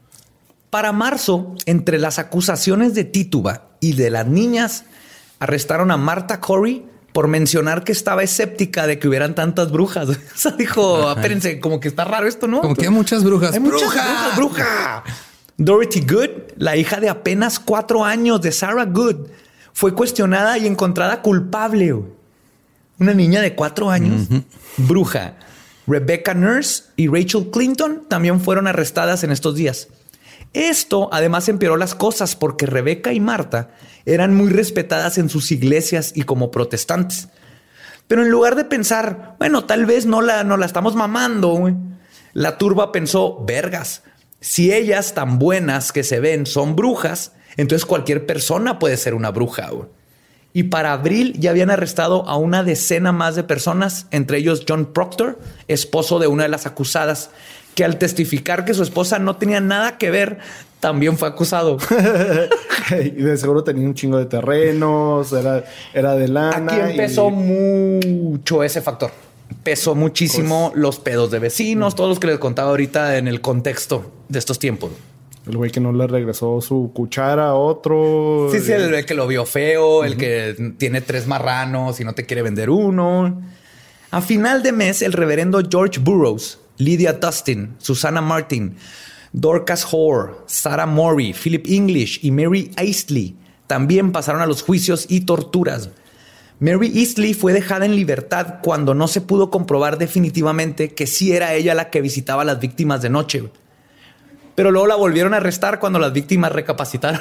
[0.73, 4.85] Para marzo, entre las acusaciones de Tituba y de las niñas,
[5.37, 10.09] arrestaron a Marta Corey por mencionar que estaba escéptica de que hubieran tantas brujas.
[10.09, 12.61] O sea, dijo, espérense, como que está raro esto, ¿no?
[12.61, 13.53] Como que hay muchas brujas.
[13.53, 14.33] Hay muchas ¡Bruja!
[14.35, 15.03] brujas, bruja.
[15.57, 19.27] Dorothy Good, la hija de apenas cuatro años de Sarah Good,
[19.73, 21.93] fue cuestionada y encontrada culpable.
[22.97, 24.27] Una niña de cuatro años,
[24.77, 25.35] bruja.
[25.85, 29.89] Rebecca Nurse y Rachel Clinton también fueron arrestadas en estos días.
[30.53, 33.71] Esto además empeoró las cosas porque Rebecca y Marta
[34.05, 37.29] eran muy respetadas en sus iglesias y como protestantes.
[38.07, 41.71] Pero en lugar de pensar, bueno, tal vez no la, no la estamos mamando,
[42.33, 44.03] la turba pensó, vergas,
[44.39, 49.31] si ellas tan buenas que se ven son brujas, entonces cualquier persona puede ser una
[49.31, 49.69] bruja.
[50.51, 54.93] Y para abril ya habían arrestado a una decena más de personas, entre ellos John
[54.93, 57.31] Proctor, esposo de una de las acusadas,
[57.75, 60.39] que al testificar que su esposa no tenía nada que ver,
[60.79, 61.77] también fue acusado.
[62.91, 65.63] y de seguro tenía un chingo de terrenos, era,
[65.93, 66.73] era de lana.
[66.73, 69.11] Aquí empezó y- mucho ese factor.
[69.63, 74.11] Pesó muchísimo los pedos de vecinos, todos los que les contaba ahorita en el contexto
[74.27, 74.91] de estos tiempos.
[75.47, 78.47] El güey que no le regresó su cuchara a otro.
[78.51, 82.25] Sí, sí, el que lo vio feo, el que tiene tres marranos y no te
[82.25, 83.41] quiere vender uno.
[84.11, 88.75] A final de mes, el reverendo George Burroughs, Lydia Dustin, Susana Martin,
[89.31, 93.35] Dorcas Hoare, Sarah Morey, Philip English y Mary Eastley
[93.67, 95.89] también pasaron a los juicios y torturas.
[96.59, 101.53] Mary Eastley fue dejada en libertad cuando no se pudo comprobar definitivamente que sí era
[101.53, 103.49] ella la que visitaba a las víctimas de noche.
[104.55, 107.19] Pero luego la volvieron a arrestar cuando las víctimas recapacitaron.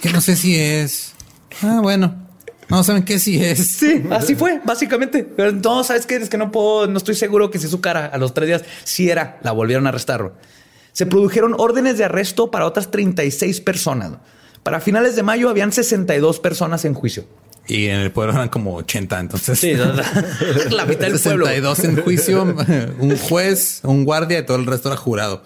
[0.00, 1.14] Que no sé si es.
[1.62, 2.25] Ah, bueno.
[2.68, 3.66] No saben qué si es.
[3.66, 5.24] Sí, así fue, básicamente.
[5.24, 6.16] Pero no, ¿sabes qué?
[6.16, 8.64] Es que no puedo, no estoy seguro que si su cara a los tres días
[8.84, 10.34] sí era, la volvieron a arrestar.
[10.92, 14.12] Se produjeron órdenes de arresto para otras 36 personas.
[14.62, 17.26] Para finales de mayo habían 62 personas en juicio.
[17.68, 19.20] Y en el pueblo eran como 80.
[19.20, 19.62] Entonces,
[20.70, 21.46] la mitad del pueblo.
[21.46, 22.42] 62 en juicio,
[22.98, 25.44] un juez, un guardia y todo el resto era jurado.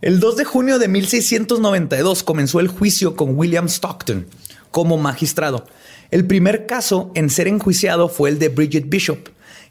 [0.00, 4.26] El 2 de junio de 1692 comenzó el juicio con William Stockton
[4.70, 5.66] como magistrado.
[6.10, 9.28] El primer caso en ser enjuiciado fue el de Bridget Bishop,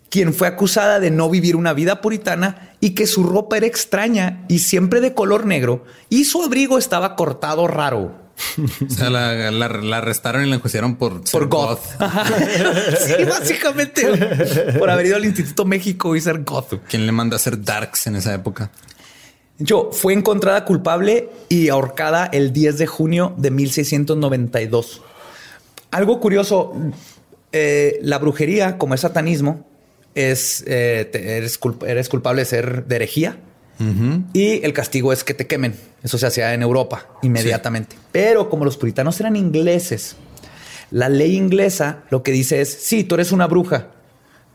[0.09, 4.45] quien fue acusada de no vivir una vida puritana y que su ropa era extraña
[4.47, 8.27] y siempre de color negro y su abrigo estaba cortado raro.
[8.87, 11.79] O sea, la, la- la arrestaron y la enjuiciaron por, ser Por goth.
[11.99, 12.25] Ajá.
[12.99, 14.07] sí, básicamente.
[14.77, 16.75] por haber ido al Instituto México y ser goth.
[16.87, 18.69] ¿Quién le manda a hacer darks en esa época?
[19.57, 25.01] Yo fue encontrada culpable y ahorcada el 10 de junio de 1692.
[25.91, 26.73] Algo curioso,
[27.51, 29.65] eh, la brujería, como es satanismo,
[30.15, 33.37] es eh, te- eres, culp- eres culpable de ser de herejía
[34.33, 35.75] y el castigo es que te quemen.
[36.03, 37.95] Eso se hacía en Europa inmediatamente.
[38.11, 40.15] Pero como los puritanos eran ingleses,
[40.89, 43.89] la ley inglesa lo que dice es, sí, tú eres una bruja,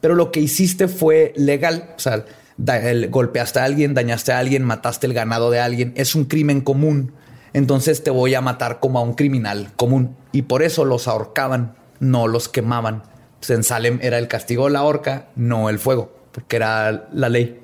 [0.00, 1.94] pero lo que hiciste fue legal.
[1.96, 2.24] O sea,
[2.56, 5.92] da- el- golpeaste a alguien, dañaste a alguien, mataste el ganado de alguien.
[5.96, 7.12] Es un crimen común.
[7.54, 10.16] Entonces te voy a matar como a un criminal común.
[10.32, 13.02] Y por eso los ahorcaban, no los quemaban.
[13.38, 17.60] Pues en Salem era el castigo la horca, no el fuego, porque era la ley.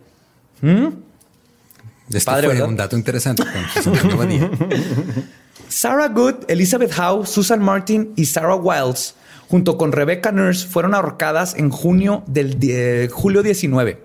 [0.63, 2.69] Este Padre, fue ¿verdad?
[2.69, 3.45] un dato interesante.
[5.69, 9.15] Sarah Good, Elizabeth Howe, Susan Martin y Sarah Wiles,
[9.49, 14.03] junto con Rebecca Nurse, fueron ahorcadas en junio del julio 19.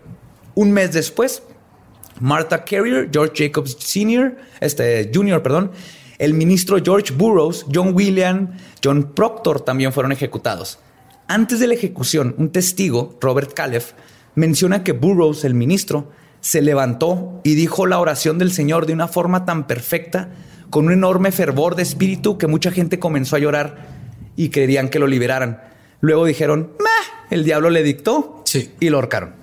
[0.55, 1.43] Un mes después,
[2.19, 5.71] Martha Carrier, George Jacobs Sr., este Jr., perdón,
[6.19, 8.51] el ministro George Burroughs, John William,
[8.83, 10.79] John Proctor también fueron ejecutados.
[11.27, 13.93] Antes de la ejecución, un testigo, Robert Calef,
[14.35, 16.11] menciona que Burroughs, el ministro,
[16.41, 20.29] se levantó y dijo la oración del Señor de una forma tan perfecta,
[20.69, 23.87] con un enorme fervor de espíritu que mucha gente comenzó a llorar
[24.35, 25.61] y querían que lo liberaran.
[26.01, 28.71] Luego dijeron, "Meh", el diablo le dictó Sí.
[28.79, 29.42] y lo ahorcaron.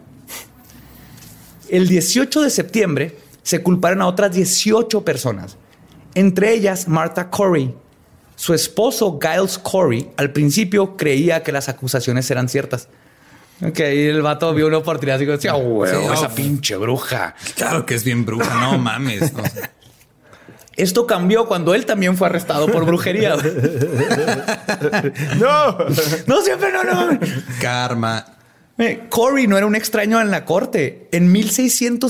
[1.70, 5.56] El 18 de septiembre se culparon a otras 18 personas,
[6.14, 7.74] entre ellas Martha Corey.
[8.34, 12.88] Su esposo Giles Corey al principio creía que las acusaciones eran ciertas.
[13.64, 16.34] Ok, y el vato vio una oportunidad y dijo, sí, huevo, Sí, esa oh.
[16.34, 17.34] pinche bruja.
[17.54, 19.32] Claro que es bien bruja, no mames.
[19.32, 19.42] No.
[20.76, 23.36] Esto cambió cuando él también fue arrestado por brujería.
[25.38, 25.78] No.
[26.26, 27.18] no, siempre no, no.
[27.60, 28.24] Karma.
[28.80, 31.08] Eh, Corey no era un extraño en la corte.
[31.12, 31.30] En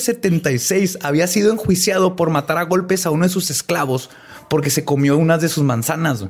[0.00, 4.10] 1676 había sido enjuiciado por matar a golpes a uno de sus esclavos
[4.48, 6.24] porque se comió unas de sus manzanas.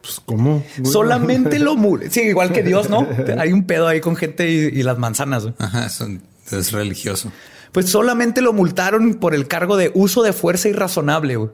[0.00, 0.62] Pues, ¿cómo?
[0.84, 2.10] Solamente lo murió.
[2.10, 3.06] Sí, igual que Dios, ¿no?
[3.38, 5.44] Hay un pedo ahí con gente y, y las manzanas.
[5.44, 5.54] güey.
[5.58, 7.32] Ajá, es religioso.
[7.72, 11.50] Pues solamente lo multaron por el cargo de uso de fuerza irrazonable güey,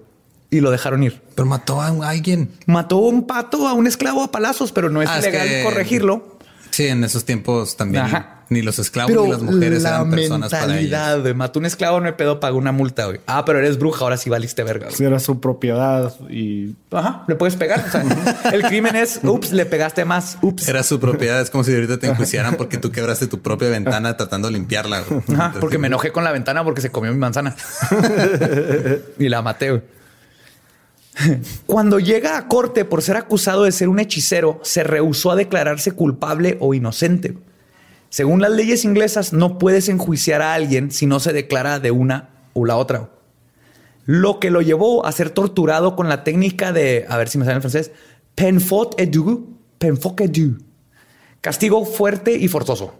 [0.50, 1.22] y lo dejaron ir.
[1.34, 2.50] Pero mató a alguien.
[2.66, 5.48] Mató a un pato, a un esclavo a palazos, pero no es Ah, es legal
[5.48, 6.38] que- corregirlo.
[6.70, 8.36] Sí, en esos tiempos también Ajá.
[8.48, 10.74] ni los esclavos Pero ni las mujeres la eran personas para ellos.
[10.90, 13.06] mentalidad, güey, mató un esclavo, no hay pedo, pagó una multa.
[13.06, 13.20] güey.
[13.26, 14.90] Ah, pero eres bruja, ahora sí valiste verga.
[14.90, 17.84] Si era su propiedad y Ajá, le puedes pegar.
[17.86, 18.02] O sea,
[18.52, 20.68] el crimen es, ups, le pegaste más, ups.
[20.68, 21.40] Era su propiedad.
[21.40, 25.02] Es como si ahorita te enjuiciaran porque tú quebraste tu propia ventana tratando de limpiarla.
[25.02, 25.22] güey.
[25.34, 27.54] Ajá, porque me enojé con la ventana porque se comió mi manzana.
[29.18, 29.70] y la maté.
[29.70, 29.82] güey.
[31.66, 35.92] Cuando llega a corte por ser acusado de ser un hechicero, se rehusó a declararse
[35.92, 37.36] culpable o inocente.
[38.08, 42.30] Según las leyes inglesas, no puedes enjuiciar a alguien si no se declara de una
[42.54, 43.10] o la otra.
[44.04, 47.44] Lo que lo llevó a ser torturado con la técnica de, a ver si me
[47.44, 47.92] sale en francés,
[48.34, 50.58] penfot et du, penfot et du.
[51.40, 52.94] Castigo fuerte y forzoso.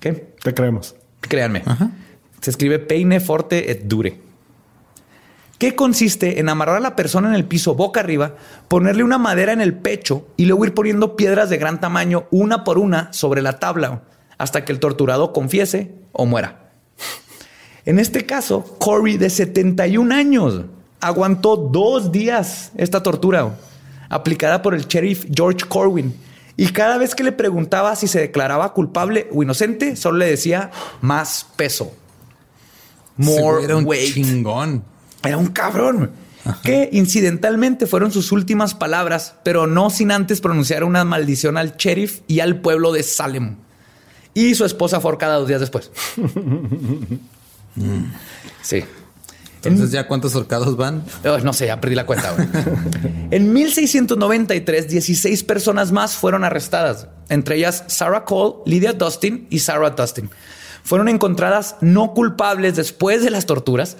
[0.00, 0.34] ¿Qué?
[0.42, 0.94] te creemos.
[1.20, 1.62] Créanme.
[2.40, 4.20] Se escribe peine forte et dure.
[5.64, 8.34] Que consiste en amarrar a la persona en el piso boca arriba,
[8.68, 12.64] ponerle una madera en el pecho y luego ir poniendo piedras de gran tamaño una
[12.64, 14.02] por una sobre la tabla
[14.36, 16.70] hasta que el torturado confiese o muera.
[17.86, 20.66] En este caso, Corey, de 71 años,
[21.00, 23.56] aguantó dos días esta tortura
[24.10, 26.14] aplicada por el sheriff George Corwin.
[26.58, 30.70] Y cada vez que le preguntaba si se declaraba culpable o inocente, solo le decía
[31.00, 31.90] más peso.
[33.16, 34.12] More weight.
[34.12, 34.92] chingón.
[35.24, 36.10] Era un cabrón.
[36.62, 42.20] Que incidentalmente fueron sus últimas palabras, pero no sin antes pronunciar una maldición al sheriff
[42.26, 43.56] y al pueblo de Salem.
[44.34, 45.90] Y su esposa fue ahorcada dos días después.
[48.62, 48.84] sí.
[49.62, 51.04] Entonces, ¿ya cuántos horcados van?
[51.24, 52.34] Oh, no sé, ya perdí la cuenta.
[53.30, 59.90] en 1693, 16 personas más fueron arrestadas, entre ellas Sarah Cole, Lydia Dustin y Sarah
[59.90, 60.28] Dustin.
[60.82, 63.96] Fueron encontradas no culpables después de las torturas,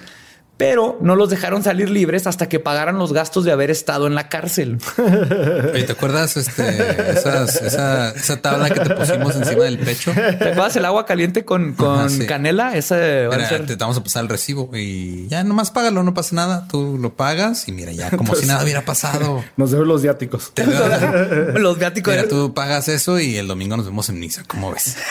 [0.56, 4.14] pero no los dejaron salir libres hasta que pagaran los gastos de haber estado en
[4.14, 4.78] la cárcel.
[4.96, 10.12] ¿te acuerdas este, esas- esa, esa tabla que te pusimos encima del pecho?
[10.12, 12.26] ¿Te acuerdas el agua caliente con, con Ajá, sí.
[12.26, 12.76] canela?
[12.76, 16.02] Ese va a Mira, ser- te vamos a pasar el recibo y ya nomás págalo,
[16.04, 16.68] no pasa nada.
[16.68, 19.44] Tú lo pagas y mira, ya como si nada hubiera pasado.
[19.56, 20.52] Nos deben los viáticos.
[20.54, 22.14] Te veo- los viáticos.
[22.14, 24.44] Mira, tú pagas eso y el domingo nos vemos en misa.
[24.46, 24.96] ¿Cómo ves?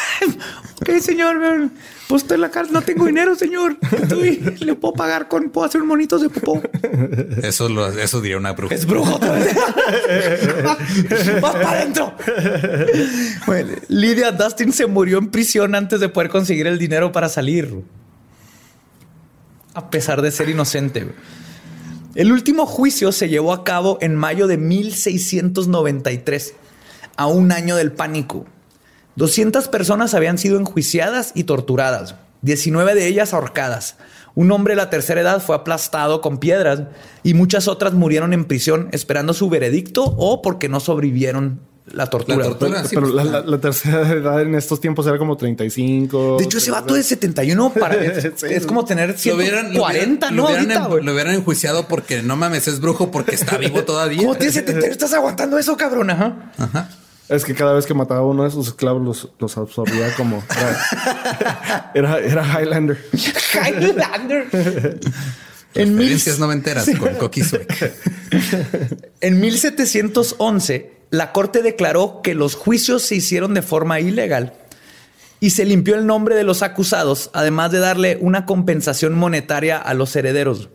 [0.83, 1.37] Ok, señor,
[2.09, 3.77] pues estoy en la cárcel, no tengo dinero, señor.
[4.01, 6.61] Estoy- le puedo pagar con, puedo hacer monitos de popó.
[7.41, 8.75] Eso, lo, eso diría una bruja.
[8.75, 9.55] Es brujo otra vez.
[11.41, 12.13] Vas para adentro.
[13.47, 17.83] Bueno, Lydia Dustin se murió en prisión antes de poder conseguir el dinero para salir.
[19.73, 21.07] A pesar de ser inocente.
[22.13, 26.53] El último juicio se llevó a cabo en mayo de 1693,
[27.17, 28.45] a un año del pánico.
[29.15, 33.95] 200 personas habían sido enjuiciadas y torturadas, 19 de ellas ahorcadas.
[34.35, 36.83] Un hombre de la tercera edad fue aplastado con piedras
[37.21, 41.59] y muchas otras murieron en prisión esperando su veredicto o porque no sobrevivieron
[41.91, 42.37] la tortura.
[42.37, 42.83] La tortura.
[42.85, 46.37] sí, Pero pues, la, la- la tercera edad en estos tiempos era como 35.
[46.39, 48.45] De hecho, ese vato de 71 para, es, Sí.
[48.49, 50.41] es como tener Lo hubieran, lo 40, hubieran- ¿no?
[50.43, 51.03] lo hubieran, Ahorita, en- güey.
[51.03, 54.19] lo hubieran enjuiciado porque no mames, es brujo porque está vivo todavía.
[54.19, 54.91] ¿Cómo tienes 71?
[54.93, 56.09] ¿Estás aguantando eso, cabrón?
[56.09, 56.51] Ajá.
[56.57, 56.89] Ajá.
[57.29, 60.43] Es que cada vez que mataba a uno de sus esclavos los, los absorbía como.
[60.49, 62.97] Era, era, era Highlander.
[63.53, 64.99] Highlander.
[65.75, 67.93] En mil- Experiencias noventeras con Coqui Sweck.
[69.21, 74.53] En 1711, la corte declaró que los juicios se hicieron de forma ilegal
[75.39, 79.93] y se limpió el nombre de los acusados, además de darle una compensación monetaria a
[79.95, 80.69] los herederos.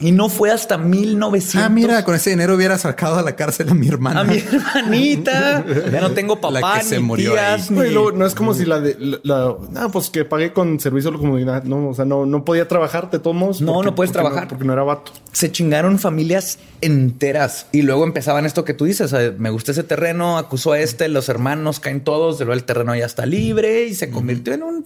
[0.00, 1.54] Y no fue hasta 1900.
[1.64, 4.20] Ah, mira, con ese dinero hubiera sacado a la cárcel a mi hermana.
[4.20, 5.64] A mi hermanita.
[5.92, 8.26] Ya no tengo papá, La que se ni murió tías, No, y ni- luego, no
[8.26, 11.18] es como si la de la, la- ah, pues que pagué con servicio a la
[11.20, 11.62] comunidad.
[11.62, 13.60] No, o sea, no, no podía trabajar de todos modos.
[13.60, 14.48] No, porque- no puedes porque trabajar.
[14.48, 15.12] porque no era vato.
[15.32, 19.70] se chingaron familias enteras y luego empezaban esto que tú dices, o sea, me gusta
[19.70, 23.84] ese terreno, acusó a este, los hermanos caen todos, luego el terreno ya está libre
[23.84, 24.84] y se convirtió en un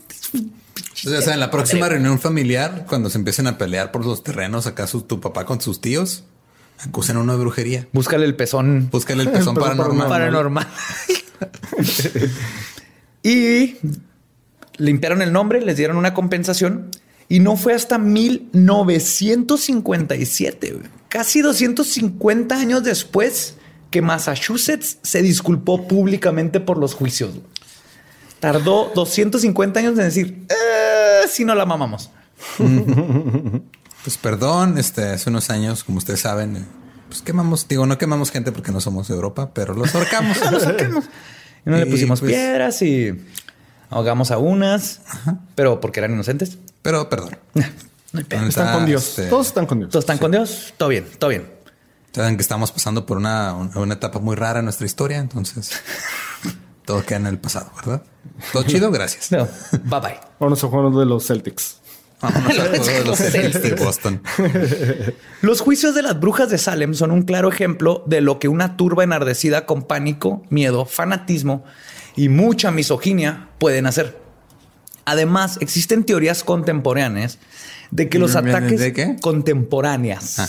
[1.06, 4.66] O sea, en la próxima reunión familiar, cuando se empiecen a pelear por los terrenos,
[4.66, 6.24] acá su, tu papá con sus tíos,
[6.78, 7.88] acusen a de brujería.
[7.92, 10.08] búscale el pezón Búscale el pezón Pezón paranormal.
[10.08, 10.66] paranormal.
[13.22, 13.76] y
[14.76, 16.90] limpiaron el nombre, les dieron una compensación
[17.28, 23.54] y no fue hasta 1957, güey, casi 250 años después,
[23.90, 27.32] que Massachusetts se disculpó públicamente por los juicios.
[28.40, 32.10] Tardó 250 años en decir, eh, si no la mamamos.
[34.04, 36.64] Pues perdón, este, hace unos años, como ustedes saben, eh,
[37.08, 40.38] pues quemamos, digo, no quemamos gente porque no somos de Europa, pero los ahorcamos.
[40.50, 41.04] los ahorcamos.
[41.66, 43.12] Y no le pusimos pues, piedras y
[43.90, 45.00] ahogamos a unas,
[45.56, 46.58] pero porque eran inocentes.
[46.80, 47.38] Pero perdón.
[48.10, 49.06] No Están está, con Dios.
[49.06, 49.90] este, Todos están con Dios.
[49.90, 50.72] Todos están con Dios.
[50.78, 51.46] Todo bien, todo bien.
[52.12, 55.72] Saben que estamos pasando por una, una etapa muy rara en nuestra historia, entonces
[56.88, 58.02] todo queda en el pasado, ¿verdad?
[58.52, 59.30] Todo chido, gracias.
[59.30, 59.46] No,
[59.84, 60.20] bye bye.
[60.40, 61.76] Vámonos a juego de los Celtics.
[62.20, 64.20] A de los Celtics de Boston.
[65.42, 68.76] Los juicios de las brujas de Salem son un claro ejemplo de lo que una
[68.76, 71.62] turba enardecida con pánico, miedo, fanatismo
[72.16, 74.18] y mucha misoginia pueden hacer.
[75.04, 77.38] Además, existen teorías contemporáneas
[77.92, 79.16] de que los ¿De- de- ataques de qué?
[79.22, 80.48] contemporáneas Ah,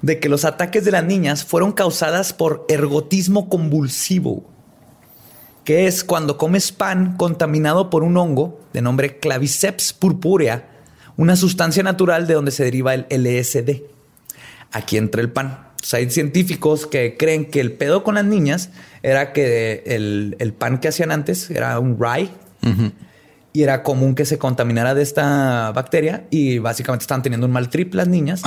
[0.00, 4.48] de que los ataques de las niñas fueron causadas por ergotismo convulsivo,
[5.64, 10.68] que es cuando comes pan contaminado por un hongo de nombre Claviceps purpurea,
[11.16, 13.82] una sustancia natural de donde se deriva el LSD.
[14.72, 15.68] Aquí entra el pan.
[15.92, 18.70] Hay científicos que creen que el pedo con las niñas
[19.02, 22.30] era que el, el pan que hacían antes era un rye
[23.56, 27.68] y era común que se contaminara de esta bacteria y básicamente estaban teniendo un mal
[27.68, 28.42] trip las niñas.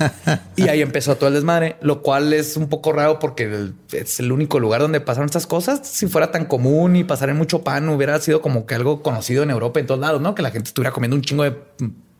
[0.56, 4.32] y ahí empezó todo el desmadre, lo cual es un poco raro porque es el
[4.32, 5.86] único lugar donde pasaron estas cosas.
[5.86, 9.42] Si fuera tan común y pasar en mucho pan, hubiera sido como que algo conocido
[9.42, 10.34] en Europa en todos lados, ¿no?
[10.34, 11.54] Que la gente estuviera comiendo un chingo de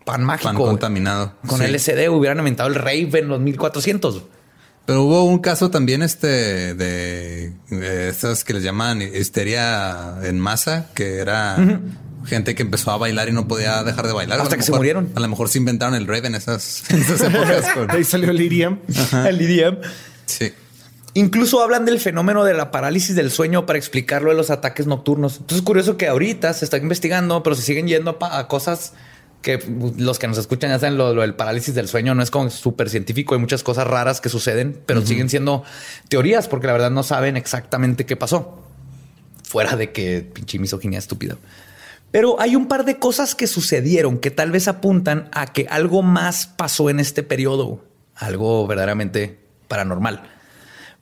[0.05, 0.51] pan mágico.
[0.51, 1.33] Pan contaminado.
[1.47, 1.65] Con Sí.
[1.67, 4.25] LSD hubieran inventado el rave en los 1400.
[4.85, 10.91] Pero hubo un caso también este de, de estas que les llaman histeria en masa,
[10.95, 11.57] que era
[12.27, 14.41] gente que empezó a bailar y no podía dejar de bailar.
[14.41, 15.11] Hasta que se murieron.
[15.15, 17.65] A lo mejor se inventaron el rave en esas, en esas épocas.
[17.75, 18.79] con- De ahí salió el IDM.
[19.27, 19.79] El EDM.
[20.27, 20.53] sí.
[21.15, 25.37] Incluso hablan del fenómeno de la parálisis del sueño para explicarlo de los ataques nocturnos.
[25.37, 28.93] Entonces es curioso que ahorita se está investigando, pero se siguen yendo a, cosas
[29.41, 32.15] que pues, los que nos escuchan ya saben lo, lo del parálisis del sueño.
[32.15, 33.35] No es como súper científico.
[33.35, 35.65] Hay muchas cosas raras que suceden, pero siguen siendo
[36.09, 38.63] teorías porque la verdad no saben exactamente qué pasó.
[39.43, 41.37] Fuera de que pinche misoginia estúpida.
[42.11, 46.03] Pero hay un par de cosas que sucedieron que tal vez apuntan a que algo
[46.03, 47.85] más pasó en este periodo,
[48.15, 49.39] algo verdaderamente
[49.69, 50.23] paranormal.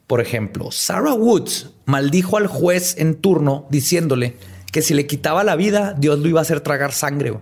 [0.07, 4.37] Por ejemplo, Sarah Woods maldijo al juez en turno diciéndole
[4.73, 7.39] que si le quitaba la vida, Dios lo iba a hacer tragar sangre.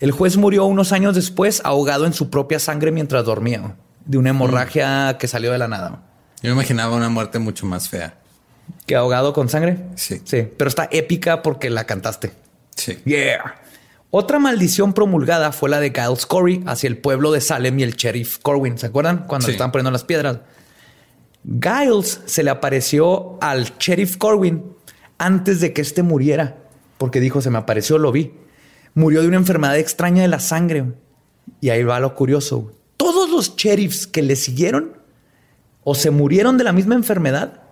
[0.00, 4.30] El juez murió unos años después ahogado en su propia sangre mientras dormía, de una
[4.30, 6.02] hemorragia que salió de la nada.
[6.42, 8.14] Yo me imaginaba una muerte mucho más fea.
[8.86, 9.78] ¿Que ahogado con sangre?
[9.96, 10.22] Sí.
[10.24, 12.32] Sí, pero está épica porque la cantaste.
[12.80, 12.98] Sí.
[13.04, 13.56] Yeah.
[14.10, 17.94] Otra maldición promulgada fue la de Giles Corey hacia el pueblo de Salem y el
[17.94, 18.76] sheriff Corwin.
[18.78, 19.24] ¿Se acuerdan?
[19.26, 19.52] Cuando Sí.
[19.52, 20.38] le estaban poniendo las piedras.
[21.44, 24.64] Giles se le apareció al sheriff Corwin
[25.18, 26.56] antes de que éste muriera,
[26.98, 28.32] porque dijo, se me apareció, lo vi.
[28.94, 30.86] Murió de una enfermedad extraña de la sangre.
[31.60, 32.72] Y ahí va lo curioso.
[32.96, 34.98] Todos los sheriffs que le siguieron
[35.84, 37.62] o se murieron de la misma enfermedad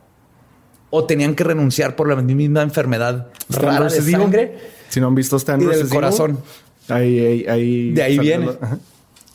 [0.91, 4.59] o tenían que renunciar por la misma enfermedad rara de sangre.
[4.89, 6.39] Si no han visto Stand Y del corazón.
[6.89, 8.51] Ahí, ahí, ahí De ahí viene.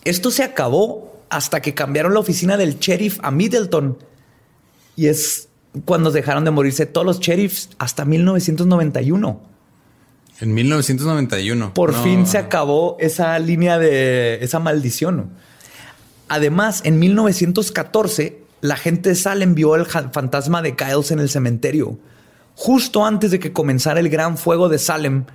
[0.03, 3.97] Esto se acabó hasta que cambiaron la oficina del sheriff a Middleton.
[4.95, 5.49] Y es
[5.85, 9.41] cuando dejaron de morirse todos los sheriffs hasta 1991.
[10.41, 11.73] En 1991.
[11.73, 12.03] Por No.
[12.03, 15.29] fin se acabó esa línea de esa maldición.
[16.27, 21.97] Además, en 1914, la gente de Salem vio el fantasma de Giles en el cementerio,
[22.55, 25.25] justo antes de que comenzara el gran fuego de Salem,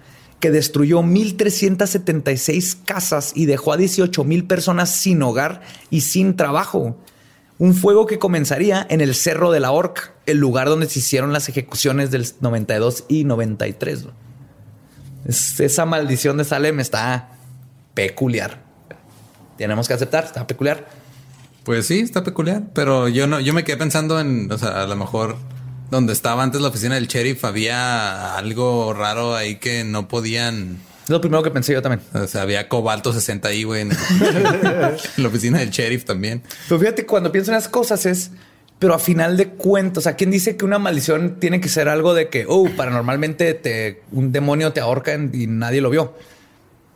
[0.40, 6.96] que destruyó 1.376 casas y dejó a 18.000 personas sin hogar y sin trabajo.
[7.58, 11.32] Un fuego que comenzaría en el Cerro de la Horca, el lugar donde se hicieron
[11.32, 14.04] las ejecuciones del 92 y 93.
[14.04, 14.12] ¿no?
[15.26, 17.30] Es- esa maldición de Salem está
[17.94, 18.62] peculiar.
[19.56, 20.86] Tenemos que aceptar, está peculiar.
[21.64, 24.86] Pues sí, está peculiar, pero yo no, yo me quedé pensando en, o sea, a
[24.86, 25.36] lo mejor
[25.90, 31.10] donde estaba antes la oficina del sheriff había algo raro ahí que no podían, Es
[31.10, 32.02] lo primero que pensé yo también.
[32.14, 36.42] o sea, había cobalto 60 ahí, güey, en, en la oficina del sheriff también.
[36.68, 38.30] Pero fíjate, cuando pienso en las cosas es,
[38.78, 42.14] pero a final de cuentas, sea, ¿quién dice que una maldición tiene que ser algo
[42.14, 46.14] de que, oh, paranormalmente te, un demonio te ahorca y nadie lo vio?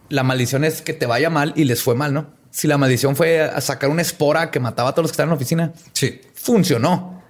[0.08, 2.26] La maldición es que te vaya mal y les fue mal, ¿no?
[2.50, 5.28] Si la maldición fue a sacar una espora que mataba a todos los que estaban
[5.28, 7.21] en la oficina, Sí, funcionó.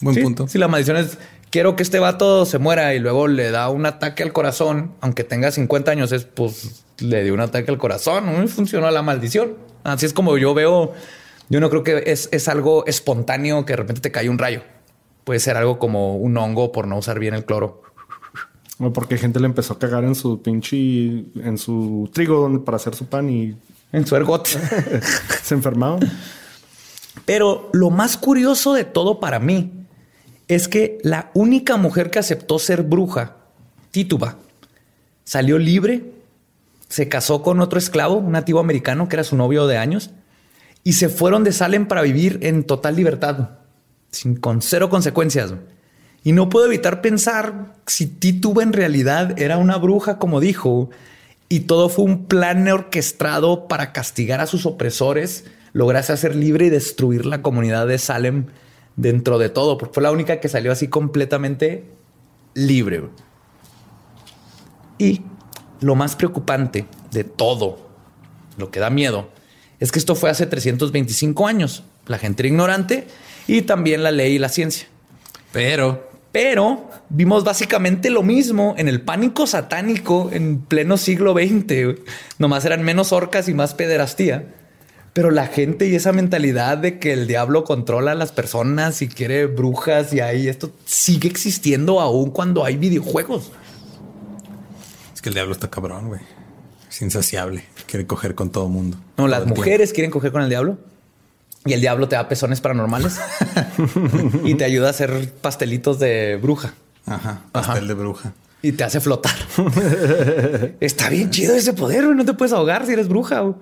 [0.00, 0.48] Buen Sí, punto.
[0.48, 1.18] Si la maldición es
[1.54, 5.22] quiero que este vato se muera y luego le da un ataque al corazón, aunque
[5.22, 9.54] tenga 50 años, es pues le dio un ataque al corazón, no funcionó la maldición.
[9.84, 10.94] Así es como yo veo.
[11.48, 14.62] Yo no creo que es, es algo espontáneo que de repente te cae un rayo.
[15.22, 17.82] Puede ser algo como un hongo por no usar bien el cloro.
[18.80, 22.96] O porque gente le empezó a cagar en su pinche, en su trigo para hacer
[22.96, 23.54] su pan y
[23.92, 24.48] En su ergot.
[25.42, 26.00] se enfermaron.
[27.24, 29.83] Pero lo más curioso de todo para mí
[30.48, 33.36] es que la única mujer que aceptó ser bruja,
[33.90, 34.36] Tituba,
[35.24, 36.12] salió libre,
[36.88, 40.10] se casó con otro esclavo, un nativo americano que era su novio de años,
[40.82, 43.50] y se fueron de Salem para vivir en total libertad,
[44.10, 45.54] sin, con cero consecuencias.
[46.22, 50.90] Y no puedo evitar pensar si Tituba en realidad era una bruja, como dijo,
[51.48, 56.70] y todo fue un plan orquestado para castigar a sus opresores, lograse hacer libre y
[56.70, 58.46] destruir la comunidad de Salem
[58.96, 61.84] dentro de todo, porque fue la única que salió así completamente
[62.54, 63.04] libre.
[64.98, 65.22] Y
[65.80, 67.88] lo más preocupante de todo,
[68.56, 69.28] lo que da miedo,
[69.80, 71.82] es que esto fue hace 325 años.
[72.06, 73.06] La gente era ignorante
[73.46, 74.86] y también la ley y la ciencia.
[75.52, 82.00] Pero Pero vimos básicamente lo mismo en el pánico satánico en pleno siglo XX.
[82.38, 84.52] Nomás eran menos orcas y más pederastía.
[85.14, 89.08] Pero la gente y esa mentalidad de que el diablo controla a las personas y
[89.08, 93.52] quiere brujas y ahí esto sigue existiendo aún cuando hay videojuegos.
[95.14, 96.20] es que el diablo está cabrón, güey.
[96.90, 97.64] Es insaciable.
[97.86, 98.96] Quiere coger con todo mundo.
[99.16, 99.56] No, las tiempo.
[99.60, 100.78] mujeres quieren coger con el diablo
[101.64, 103.18] y el diablo te da pezones paranormales
[104.44, 106.74] y te ayuda a hacer pastelitos de bruja.
[107.06, 107.42] Ajá.
[107.52, 108.32] Pastel de bruja.
[108.62, 109.34] y te hace flotar.
[110.80, 112.16] Está bien chido ese poder, güey.
[112.16, 113.40] No te puedes ahogar si eres bruja.
[113.40, 113.54] güey.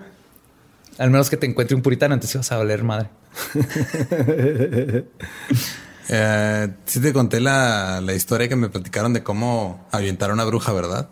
[1.02, 3.10] Al menos que te encuentre un puritano, entonces vas a valer madre.
[6.14, 10.44] Eh, sí te conté la, la historia que me platicaron de cómo ahuyentar a una
[10.44, 11.08] bruja, ¿verdad?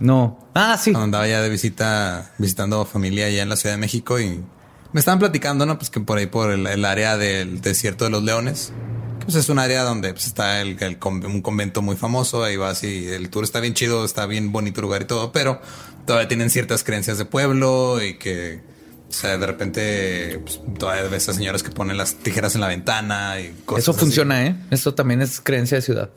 [0.00, 0.50] No.
[0.52, 0.90] Ah, sí.
[0.90, 4.44] Cuando andaba ya de visita, visitando familia allá en la Ciudad de México y
[4.92, 5.78] me estaban platicando, ¿no?
[5.78, 8.72] Pues que por ahí, por el, el área del desierto de los leones,
[9.20, 12.82] que pues es un área donde pues, está el, un convento muy famoso, ahí vas
[12.82, 15.60] y el tour está bien chido, está bien bonito el lugar y todo, pero
[16.04, 18.75] todavía tienen ciertas creencias de pueblo y que,
[19.08, 22.68] o sea, de repente pues, todavía ves a señoras que ponen las tijeras en la
[22.68, 24.00] ventana y cosas Eso así.
[24.00, 24.56] funciona, ¿eh?
[24.70, 26.10] Eso también es creencia de ciudad.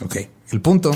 [0.00, 0.16] Ok.
[0.50, 0.92] El punto.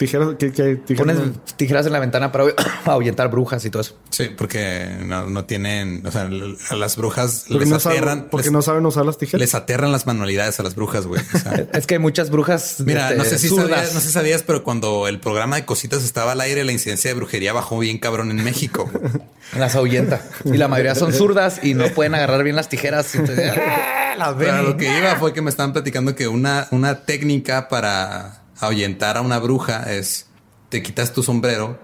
[0.00, 1.18] Tijeras, ¿qué, qué tijeras?
[1.18, 2.54] Pones tijeras en la ventana para
[2.86, 3.98] ahuyentar brujas y todo eso.
[4.08, 8.28] Sí, porque no, no tienen, o sea, a las brujas Porque, les no saben, aterran,
[8.30, 9.42] porque les, no saben usar las tijeras.
[9.42, 11.20] les aterran las manualidades a las brujas, güey.
[11.34, 12.76] O sea, Es que hay muchas brujas.
[12.78, 15.66] mira, este, no sé si sabías, no sé si sabías, pero cuando el programa de
[15.66, 18.90] cositas estaba al aire, la incidencia de brujería bajó bien cabrón en México.
[19.58, 20.22] Las ahuyenta.
[20.46, 23.14] Y la mayoría son zurdas y no pueden agarrar bien las tijeras.
[23.16, 24.14] Entonces, ¡ah!
[24.18, 24.34] las.
[24.34, 29.16] Pero lo que iba fue que me estaban platicando que una, una técnica para ahuyentar
[29.16, 30.26] a una bruja es
[30.68, 31.78] te quitas tu sombrero,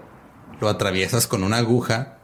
[0.61, 2.19] lo atraviesas con una aguja,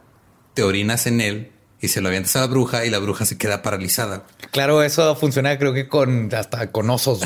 [0.54, 3.36] te orinas en él y se lo avientas a la bruja y la bruja se
[3.36, 4.24] queda paralizada.
[4.50, 7.20] Claro, eso funciona creo que con hasta con osos.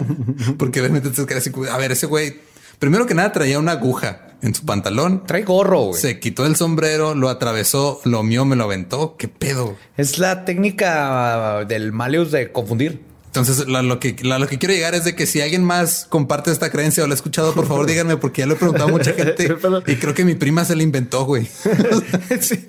[0.58, 2.40] Porque obviamente te quedas así, a ver, ese güey,
[2.78, 5.24] primero que nada traía una aguja en su pantalón.
[5.26, 6.00] Trae gorro, güey.
[6.00, 9.16] Se quitó el sombrero, lo atravesó, lo mío me lo aventó.
[9.16, 9.76] ¿Qué pedo?
[9.96, 13.13] Es la técnica del Maleus de confundir.
[13.34, 16.06] Entonces, la- lo, que, la- lo que quiero llegar es de que si alguien más
[16.08, 18.88] comparte esta creencia o la ha escuchado, por favor díganme, porque ya lo he preguntado
[18.88, 19.48] a mucha gente
[19.88, 21.48] y creo que mi prima se la inventó, güey.
[22.40, 22.64] Sí.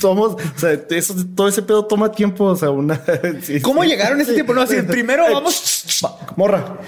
[0.00, 2.44] Somos, o sea, eso, todo ese pedo toma tiempo.
[2.44, 3.00] O sea, una.
[3.42, 3.88] sí, ¿Cómo sí.
[3.90, 4.52] llegaron a ese tiempo?
[4.54, 6.00] No, así, primero vamos.
[6.04, 6.78] Va, morra.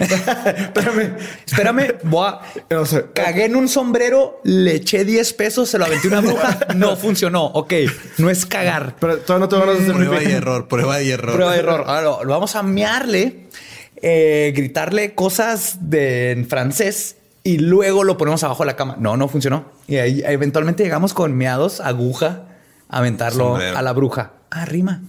[0.00, 1.16] Espérame.
[1.46, 2.26] Espérame, voy
[2.70, 2.78] a.
[2.78, 6.58] O sea, Cagué en un sombrero, le eché 10 pesos, se lo aventé una bruja.
[6.76, 7.44] No funcionó.
[7.46, 7.72] Ok,
[8.18, 8.96] no es cagar.
[9.00, 11.34] pero todavía no te van a hacer Prueba y error, prueba y error.
[11.34, 11.84] Prueba de error.
[11.86, 13.48] Ahora lo, lo vamos a mearle,
[13.96, 18.96] eh, gritarle cosas de, en francés y luego lo ponemos abajo de la cama.
[18.98, 19.66] No, no funcionó.
[19.88, 22.42] Y ahí eventualmente llegamos con meados, aguja,
[22.88, 23.78] a aventarlo Sombrero.
[23.78, 24.32] a la bruja.
[24.50, 25.02] Ah, rima.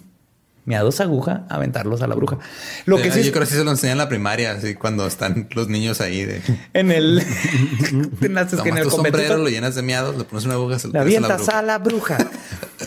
[0.65, 2.37] Meados, aguja, aventarlos a la bruja.
[2.85, 4.51] Lo que Eh, sí yo es- creo que sí se lo enseñan en la primaria,
[4.53, 6.41] así cuando están los niños ahí de
[6.73, 7.19] en el,
[8.21, 10.23] en las- es que en tomas el tu sombrero, conventito- lo llenas de miados, le
[10.23, 11.59] pones una aguja, se lo Le tiras a la avientas bruja.
[11.59, 12.17] a la bruja.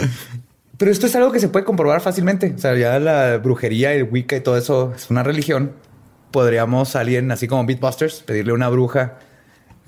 [0.79, 2.53] Pero esto es algo que se puede comprobar fácilmente.
[2.55, 5.73] O sea, ya la brujería y el Wicca y todo eso es una religión.
[6.31, 9.19] Podríamos a alguien, así como Beatbusters, pedirle a una bruja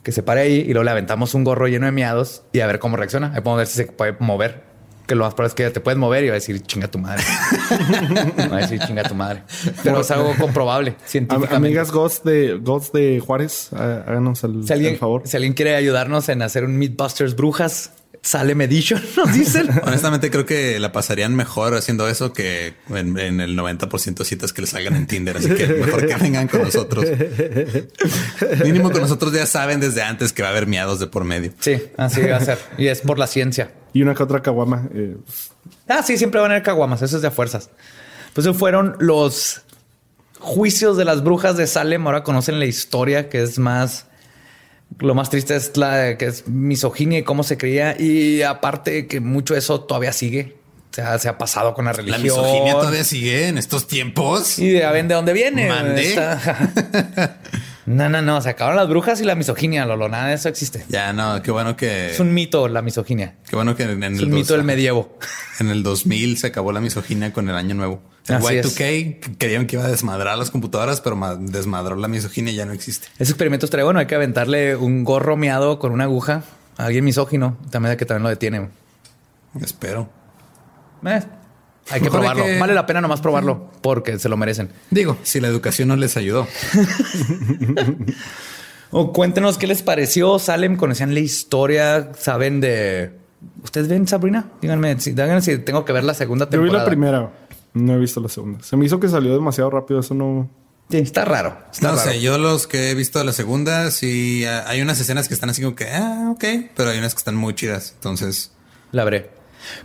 [0.03, 2.67] que se pare ahí y luego le aventamos un gorro lleno de miados y a
[2.67, 3.29] ver cómo reacciona.
[3.35, 4.67] Ahí podemos ver si se puede mover.
[5.07, 6.99] Que lo más probable es que te puedes mover y va a decir chinga tu
[6.99, 7.23] madre.
[8.53, 9.43] va a decir chinga tu madre.
[9.83, 10.97] Pero es algo comprobable.
[11.51, 15.23] Amigas Ghost de, Ghost de Juárez, há- háganos el, Si alguien, el favor.
[15.25, 19.69] si alguien quiere ayudarnos en hacer un Meatbusters brujas, sale Edition, nos dicen.
[19.85, 24.53] Honestamente creo que la pasarían mejor haciendo eso que en, en el 90% de citas
[24.53, 25.37] que les salgan en Tinder.
[25.37, 27.05] Así que mejor que vengan con nosotros.
[28.65, 31.53] Mínimo con nosotros ya saben desde antes que va a haber miados de por medio.
[31.61, 32.59] Sí, así va a ser.
[32.77, 33.71] Y es por la ciencia.
[33.93, 34.89] Y una que otra caguama.
[34.95, 35.17] eh,
[35.87, 37.01] Ah, sí, siempre van a haber caguamas.
[37.03, 37.71] Eso es de a fuerzas.
[38.35, 39.63] Pues esos fueron los
[40.39, 42.07] juicios de las brujas de Salem.
[42.07, 44.07] Ahora conocen la historia que es más.
[45.01, 47.95] Lo más triste es la que es misoginia y cómo se creía.
[48.01, 50.57] Y aparte que mucho de eso todavía sigue.
[50.91, 52.23] O sea, se ha pasado con la La religión.
[52.23, 54.59] misoginia todavía sigue en estos tiempos.
[54.59, 55.69] Y ya ven de dónde viene.
[55.69, 56.15] Mande.
[57.89, 58.41] No, no, no.
[58.43, 60.09] Se acabaron las brujas y la misoginia, Lolo.
[60.09, 60.85] Nada de eso existe.
[60.89, 63.37] Ya no, qué bueno que Es un mito la misoginia.
[63.49, 65.17] qué bueno que en, en Es el un mito del medievo.
[65.61, 68.01] En el 2000 se acabó la misoginia con el año nuevo.
[68.29, 72.53] El Así Y2K creían que iba a desmadrar las computadoras, pero ma- desmadró la misoginia
[72.53, 73.09] y ya no existe.
[73.19, 73.99] Ese experimento estaría bueno.
[73.99, 76.45] Hay que aventarle un gorro meado con una aguja
[76.77, 77.57] a alguien misógino.
[77.71, 78.69] También que también lo detiene.
[79.61, 80.09] Espero.
[81.05, 81.23] Eh,
[81.91, 82.45] hay que probarlo.
[82.45, 84.71] que- Vale la pena nomás probarlo porque se lo merecen.
[84.91, 86.47] Digo, si la educación no les ayudó.
[88.91, 90.39] O cuéntenos qué les pareció.
[90.39, 93.13] Salem, conocían la historia, saben de.
[93.63, 94.47] ¿Ustedes ven Sabrina?
[94.63, 96.85] Díganme si, díganme si tengo que ver la segunda Yo vi temporada.
[96.85, 97.31] la primera.
[97.75, 98.65] No he visto la segunda.
[98.65, 100.01] Se me hizo que salió demasiado rápido.
[100.01, 100.49] Eso no.
[100.91, 101.59] Sí, está raro.
[101.71, 102.11] Está No raro.
[102.11, 105.51] sé, yo los que he visto de la segunda, sí hay unas escenas que están
[105.51, 107.93] así como que, ah, ok, pero hay unas que están muy chidas.
[107.97, 108.53] Entonces,
[108.91, 109.31] La veré.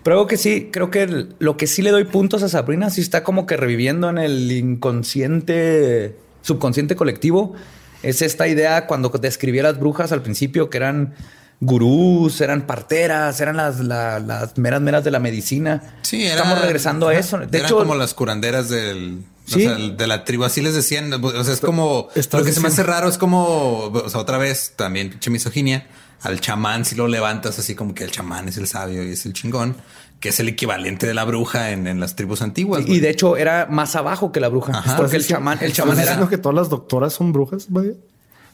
[0.03, 2.89] Pero algo que sí, creo que el- lo que sí le doy puntos a Sabrina
[2.89, 7.53] sí está como que reviviendo en el inconsciente, subconsciente colectivo.
[8.01, 11.13] Es esta idea cuando describí a las brujas al principio que eran
[11.61, 15.95] gurús, eran parteras, eran las, la- las meras meras de la medicina.
[16.01, 17.37] sí, era- estamos regresando a eso.
[17.37, 19.65] De eran hecho, como las curanderas del, Sí.
[19.65, 20.43] o sea, de la tribu.
[20.43, 21.11] Así les decían.
[21.13, 24.37] O sea, es como lo que se me hace raro es como, o sea, otra
[24.37, 25.87] vez también pinche misoginia.
[26.23, 29.25] Al chamán, si lo levantas así como que el chamán es el sabio y es
[29.25, 29.75] el chingón,
[30.19, 32.83] que es el equivalente de la bruja en, en las tribus antiguas.
[32.87, 34.71] y de hecho era más abajo que la bruja.
[34.77, 34.95] Ajá.
[34.97, 37.65] Porque el ¿Estás chamán, el ¿estás chamán era diciendo que todas las doctoras son brujas?
[37.69, 37.91] vaya?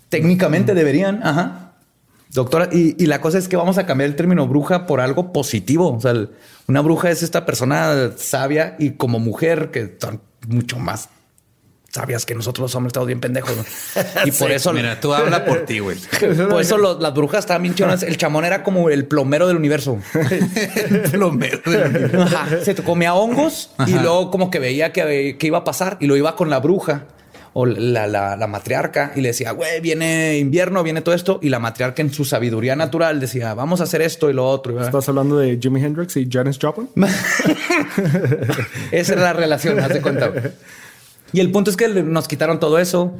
[0.09, 1.73] Técnicamente deberían, ajá.
[2.31, 5.31] Doctora, y, y la cosa es que vamos a cambiar el término bruja por algo
[5.33, 5.95] positivo.
[5.95, 6.29] O sea, el-
[6.67, 11.09] una bruja es esta persona sabia y como mujer que son mucho más
[11.91, 13.55] sabias que nosotros los hombres estamos bien pendejos.
[13.57, 13.63] ¿no?
[14.25, 15.97] Y por Sí, eso, Mira, tú habla por ti, güey.
[16.49, 18.03] por eso los- las brujas estaban bien chingonas.
[18.03, 19.97] El chamón era como el plomero del universo.
[21.11, 22.47] Plomero del- Ajá.
[22.63, 26.15] Se comía hongos y luego como que veía que, que iba a pasar y lo
[26.15, 27.05] iba con la bruja
[27.53, 31.39] o la, la- la matriarca y le decía, güey, viene invierno, viene todo esto.
[31.41, 34.79] Y la matriarca en su sabiduría natural decía, vamos a hacer esto y lo otro.
[34.81, 36.87] ¿Estás hablando de Jimi Hendrix y Janis Joplin?
[38.91, 40.31] Esa es la relación, haz de cuenta.
[41.33, 43.13] Y el punto es que nos quitaron todo eso.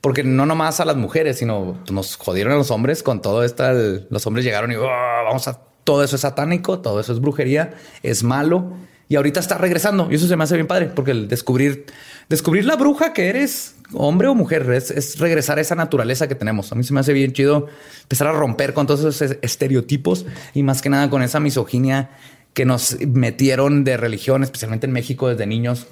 [0.00, 3.64] Porque no nomás a las mujeres, sino nos jodieron a los hombres con todo esto.
[4.08, 7.74] Los hombres llegaron y "Oh, vamos a todo eso es satánico, todo eso es brujería,
[8.02, 8.72] es malo.
[9.08, 10.08] Y ahorita está regresando.
[10.10, 11.86] Y eso se me hace bien padre, porque el descubrir,
[12.28, 16.36] descubrir la bruja que eres, hombre o mujer, es, es regresar a esa naturaleza que
[16.36, 16.70] tenemos.
[16.70, 17.66] A mí se me hace bien chido
[18.02, 22.10] empezar a romper con todos esos estereotipos y más que nada con esa misoginia
[22.54, 25.88] que nos metieron de religión, especialmente en México desde niños.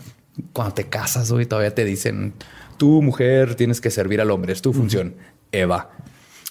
[0.53, 2.34] Cuando te casas, güey, todavía te dicen,
[2.76, 5.14] tú mujer tienes que servir al hombre, es tu función.
[5.53, 5.91] Eva.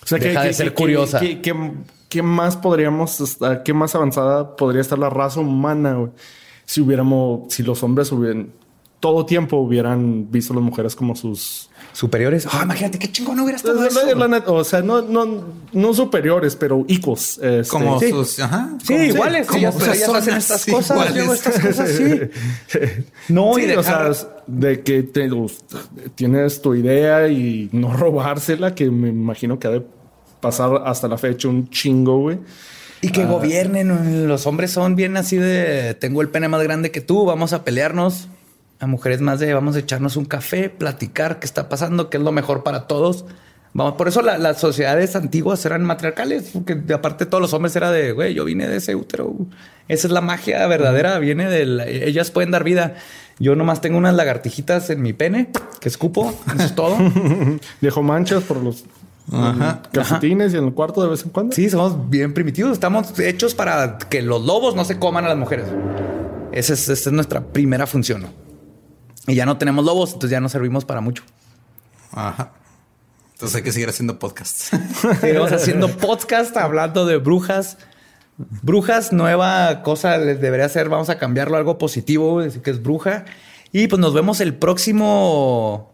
[0.04, 1.20] O sea, Deja de ser curiosa.
[1.20, 6.12] ¿qué, más podríamos estar, qué más avanzada podría estar la raza humana güey?
[6.66, 8.52] si hubiéramos, si los hombres hubieran
[9.00, 12.45] todo tiempo hubieran visto a las mujeres como sus Superiores.
[12.52, 14.06] Ah, imagínate qué chingón hubiera estado La- eso.
[14.16, 17.39] la- la net- o sea, no, no, no superiores, pero equals.
[17.41, 18.12] este, Como Sí.
[18.12, 18.70] sus, ajá.
[18.84, 19.48] Sí, como- iguales.
[19.48, 20.91] como ellas, ellas hacen estas cosas.
[20.91, 21.16] iguales.
[21.16, 22.04] yo hago estas cosas, sí.
[23.30, 25.54] No, Sí, y o dejar- sea, de que te- uf,
[26.14, 29.82] tienes tu idea y no robársela, que me imagino que ha de
[30.39, 32.38] pasar hasta la fecha un chingo, güey.
[33.02, 34.28] Y que gobiernen.
[34.28, 37.64] Los hombres son bien así de tengo el pene más grande que tú, vamos a
[37.64, 38.28] pelearnos.
[38.80, 42.23] A mujeres más de vamos a echarnos un café, platicar qué está pasando, qué es
[42.23, 43.25] lo mejor para todos.
[43.73, 47.75] Vamos, por eso la- las sociedades antiguas eran matriarcales, porque de aparte todos los hombres
[47.75, 49.36] era de güey, yo vine de ese útero.
[49.88, 52.95] Esa es la magia verdadera, viene de la- ellas pueden dar vida.
[53.39, 55.49] Yo nomás tengo unas lagartijitas en mi pene
[55.80, 56.97] que escupo, eso es todo.
[57.82, 58.86] Dejo manchas por los
[59.32, 59.82] Ajá.
[59.91, 61.55] calcetines y en el cuarto de vez en cuando.
[61.55, 62.71] Sí, somos bien primitivos.
[62.73, 65.65] Estamos hechos para que los lobos no se coman a las mujeres.
[66.51, 68.25] Esa es, esa es nuestra primera función.
[69.28, 71.23] Y ya no tenemos lobos, entonces ya no servimos para mucho.
[72.11, 72.53] Ajá.
[73.34, 74.71] Entonces hay que seguir haciendo podcasts.
[75.21, 77.78] Seguimos haciendo podcast hablando de brujas.
[78.38, 80.89] Brujas, nueva cosa les debería ser.
[80.89, 83.25] Vamos a cambiarlo a algo positivo, decir que es bruja.
[83.71, 85.91] Y pues nos vemos el próximo.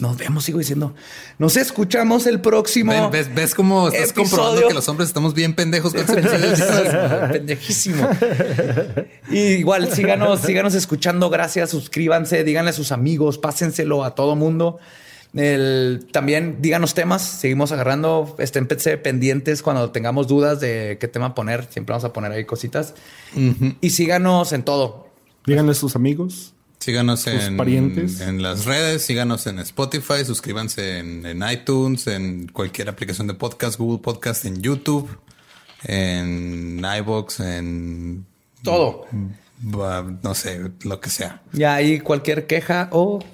[0.00, 0.92] Nos vemos, sigo diciendo.
[1.38, 2.90] Nos escuchamos el próximo.
[2.90, 4.24] Ven, ¿Ves, ves cómo estás Episodio.
[4.30, 6.04] comprobando que los hombres estamos bien pendejos con?
[7.32, 8.08] Pendejísimo.
[9.30, 11.30] Y igual, síganos, síganos escuchando.
[11.30, 11.70] Gracias.
[11.70, 14.78] Suscríbanse, díganle a sus amigos, pásenselo a todo mundo.
[15.32, 17.22] El- también díganos temas.
[17.22, 18.34] Seguimos agarrando.
[18.38, 21.68] Estén pendientes cuando tengamos dudas de qué tema poner.
[21.70, 22.94] Siempre vamos a poner ahí cositas.
[23.80, 25.08] Y síganos en todo.
[25.46, 26.53] Díganle a sus amigos.
[26.84, 28.20] Síganos sus en, parientes.
[28.20, 33.78] en las redes, síganos en Spotify, suscríbanse en, en iTunes, en cualquier aplicación de podcast,
[33.78, 35.08] Google Podcast, en YouTube,
[35.84, 38.26] en iBox, en
[38.62, 39.06] Todo.
[39.60, 41.40] bah, no sé, lo que sea.
[41.52, 43.24] Ya hay cualquier queja o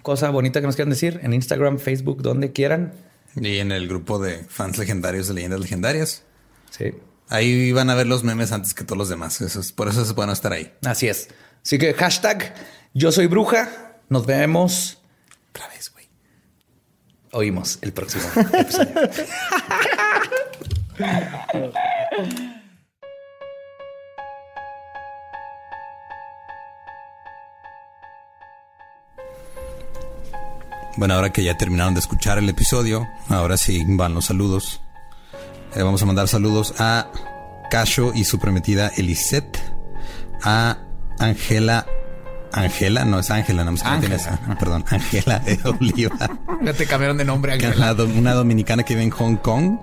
[0.00, 2.94] cosa bonita que nos quieran decir en Instagram, Facebook, donde quieran.
[3.36, 6.22] Y en el grupo de fans legendarios de leyendas legendarias.
[6.70, 6.94] Sí,
[7.28, 9.42] Ahí van a ver los memes antes que todos los demás.
[9.42, 10.72] Eso es, por eso es bueno estar ahí.
[10.86, 11.28] así es.
[11.62, 12.54] Así que hashtag
[12.94, 13.68] yo soy bruja.
[14.08, 14.98] Nos vemos.
[15.50, 16.08] Otra vez, güey.
[17.32, 19.10] Oímos el próximo episodio.
[30.98, 34.80] Bueno, ahora que ya terminaron de escuchar el episodio, ahora sí van los saludos.
[35.76, 37.12] Eh, vamos a mandar saludos a
[37.70, 39.60] Cacho y su prometida Elisette,
[40.42, 40.78] a
[41.20, 41.86] Angela.
[42.52, 44.40] Angela, no es Ángela, no me Ángela.
[44.58, 46.30] Perdón, Angela de Oliva.
[46.62, 47.94] Ya te cambiaron de nombre, Ángela.
[48.16, 49.78] una dominicana que vive en Hong Kong.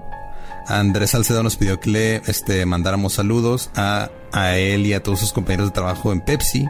[0.67, 5.19] Andrés Salcedo nos pidió que le este, mandáramos saludos a, a él y a todos
[5.19, 6.67] sus compañeros de trabajo en Pepsi.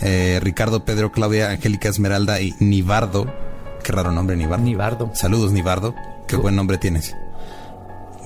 [0.00, 3.32] Eh, Ricardo, Pedro, Claudia, Angélica Esmeralda y Nibardo.
[3.82, 4.64] Qué raro nombre, Nibardo.
[4.64, 5.10] Nibardo.
[5.14, 5.94] Saludos, Nibardo.
[6.28, 7.16] Qué buen nombre tienes.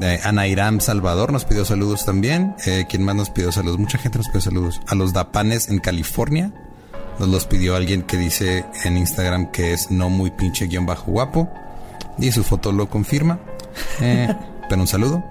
[0.01, 2.55] Eh, Ana Irán Salvador nos pidió saludos también.
[2.67, 3.79] Eh, ¿Quién más nos pidió saludos?
[3.79, 4.81] Mucha gente nos pidió saludos.
[4.87, 6.53] A los Dapanes en California.
[7.19, 11.11] Nos los pidió alguien que dice en Instagram que es no muy pinche guion bajo
[11.11, 11.53] guapo.
[12.19, 13.39] Y su foto lo confirma.
[14.01, 14.35] Eh,
[14.71, 15.23] pero un saludo.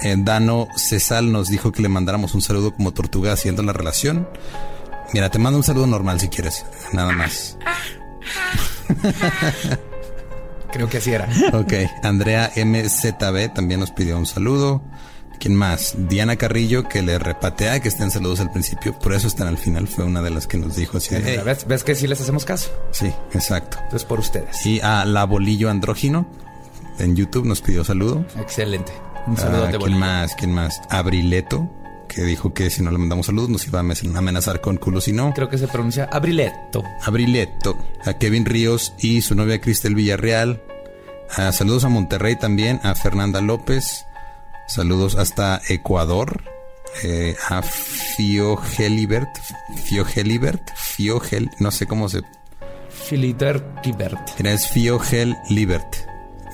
[0.00, 4.28] Eh, Dano Cesal nos dijo que le mandáramos un saludo como tortuga haciendo la relación.
[5.12, 6.64] Mira, te mando un saludo normal si quieres.
[6.92, 7.58] Nada más.
[10.72, 11.28] Creo que así era.
[11.52, 11.72] Ok,
[12.04, 14.82] Andrea MZB también nos pidió un saludo.
[15.40, 15.94] ¿Quién más?
[15.96, 19.88] Diana Carrillo, que le repatea que estén saludos al principio, por eso están al final.
[19.88, 21.14] Fue una de las que nos dijo así.
[21.14, 21.40] de, "Hey".
[21.44, 22.70] ¿Ves, ves que sí les hacemos caso?
[22.92, 23.78] Sí, exacto.
[23.84, 24.64] Entonces por ustedes.
[24.66, 26.26] Y a La Bolillo Andrógino
[26.98, 28.24] en YouTube nos pidió saludo.
[28.38, 28.92] Excelente.
[29.26, 30.34] Un Ah, saludo de ¿Quién más?
[30.34, 30.82] ¿Quién más?
[30.90, 31.70] Abrileto,
[32.08, 35.00] que dijo que si no le mandamos saludos nos iba a amenazar- amenazar con culo
[35.00, 35.32] si no.
[35.32, 36.82] Creo que se pronuncia Abrileto.
[37.02, 40.62] Abrileto, a Kevin Ríos y su novia Cristel Villarreal.
[41.36, 44.04] Ah, saludos a Monterrey también, a Fernanda López.
[44.74, 46.42] Saludos hasta Ecuador.
[47.04, 49.28] eh, a Fio Gelibert.
[49.84, 50.62] Fio Gelibert.
[50.74, 51.48] Fio Gel.
[51.58, 52.22] No sé cómo se.
[52.88, 54.18] Filiter Kibert.
[54.38, 55.96] Mira, es Fio Gelibert.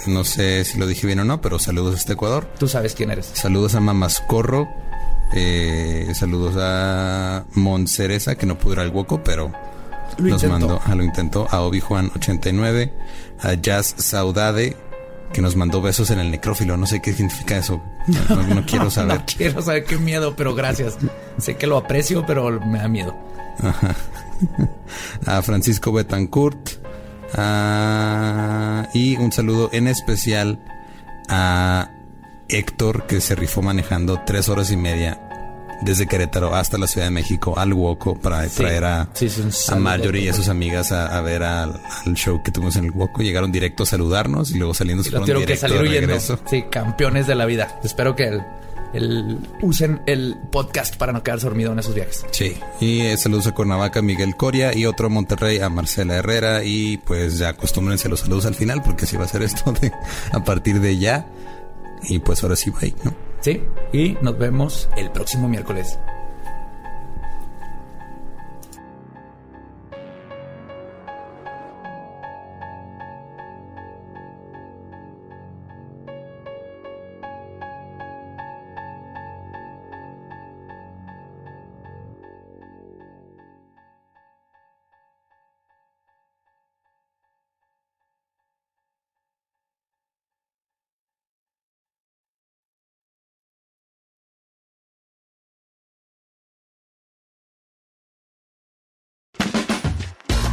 [0.07, 2.47] No sé si lo dije bien o no, pero saludos hasta Ecuador.
[2.59, 3.31] Tú sabes quién eres.
[3.33, 4.69] Saludos a Mamascorro.
[5.35, 9.51] eh, saludos a Moncereza, que no pudo ir al hueco, pero
[10.19, 10.49] Lo nos intentó.
[10.69, 12.93] mandó, ah, lo intentó, a Obi Juan 89,
[13.41, 14.77] a Jazz Saudade,
[15.33, 16.77] que nos mandó besos en el necrófilo.
[16.77, 17.83] No sé qué significa eso.
[18.31, 19.19] No, no- no quiero saber.
[19.19, 20.97] No quiero saber qué miedo, pero gracias.
[21.39, 23.15] sé que lo aprecio, pero me da miedo.
[25.27, 26.71] a Francisco Betancourt.
[27.35, 30.59] a- y un saludo en especial
[31.29, 31.91] a
[32.49, 35.21] Héctor, que se rifó manejando tres horas y media
[35.83, 38.57] desde Querétaro hasta la Ciudad de México al Woco para Sí.
[38.57, 39.29] traer a, Sí,
[39.71, 39.75] a.
[39.77, 42.91] Marjorie y a sus amigas a, a ver al, al show que tuvimos en el
[42.93, 43.23] Woco.
[43.23, 46.39] Llegaron directo a saludarnos y luego saliendo se fueron tuvieron que directo salir de regreso.
[46.49, 47.79] Sí, campeones de la vida.
[47.85, 48.43] Espero que el,
[48.95, 52.25] el- usen el podcast para no quedarse dormido en esos viajes.
[52.31, 56.65] Sí, y eh, saludos a Cuernavaca, Miguel Coria y otro a Monterrey, a Marcela Herrera.
[56.65, 59.93] Y pues ya acostúmbrense los saludos al final, porque así va a ser esto de
[60.33, 61.27] a partir de ya.
[62.09, 63.13] Y pues ahora sí, bye, ¿no?
[63.47, 65.97] Sí, y nos vemos el próximo miércoles.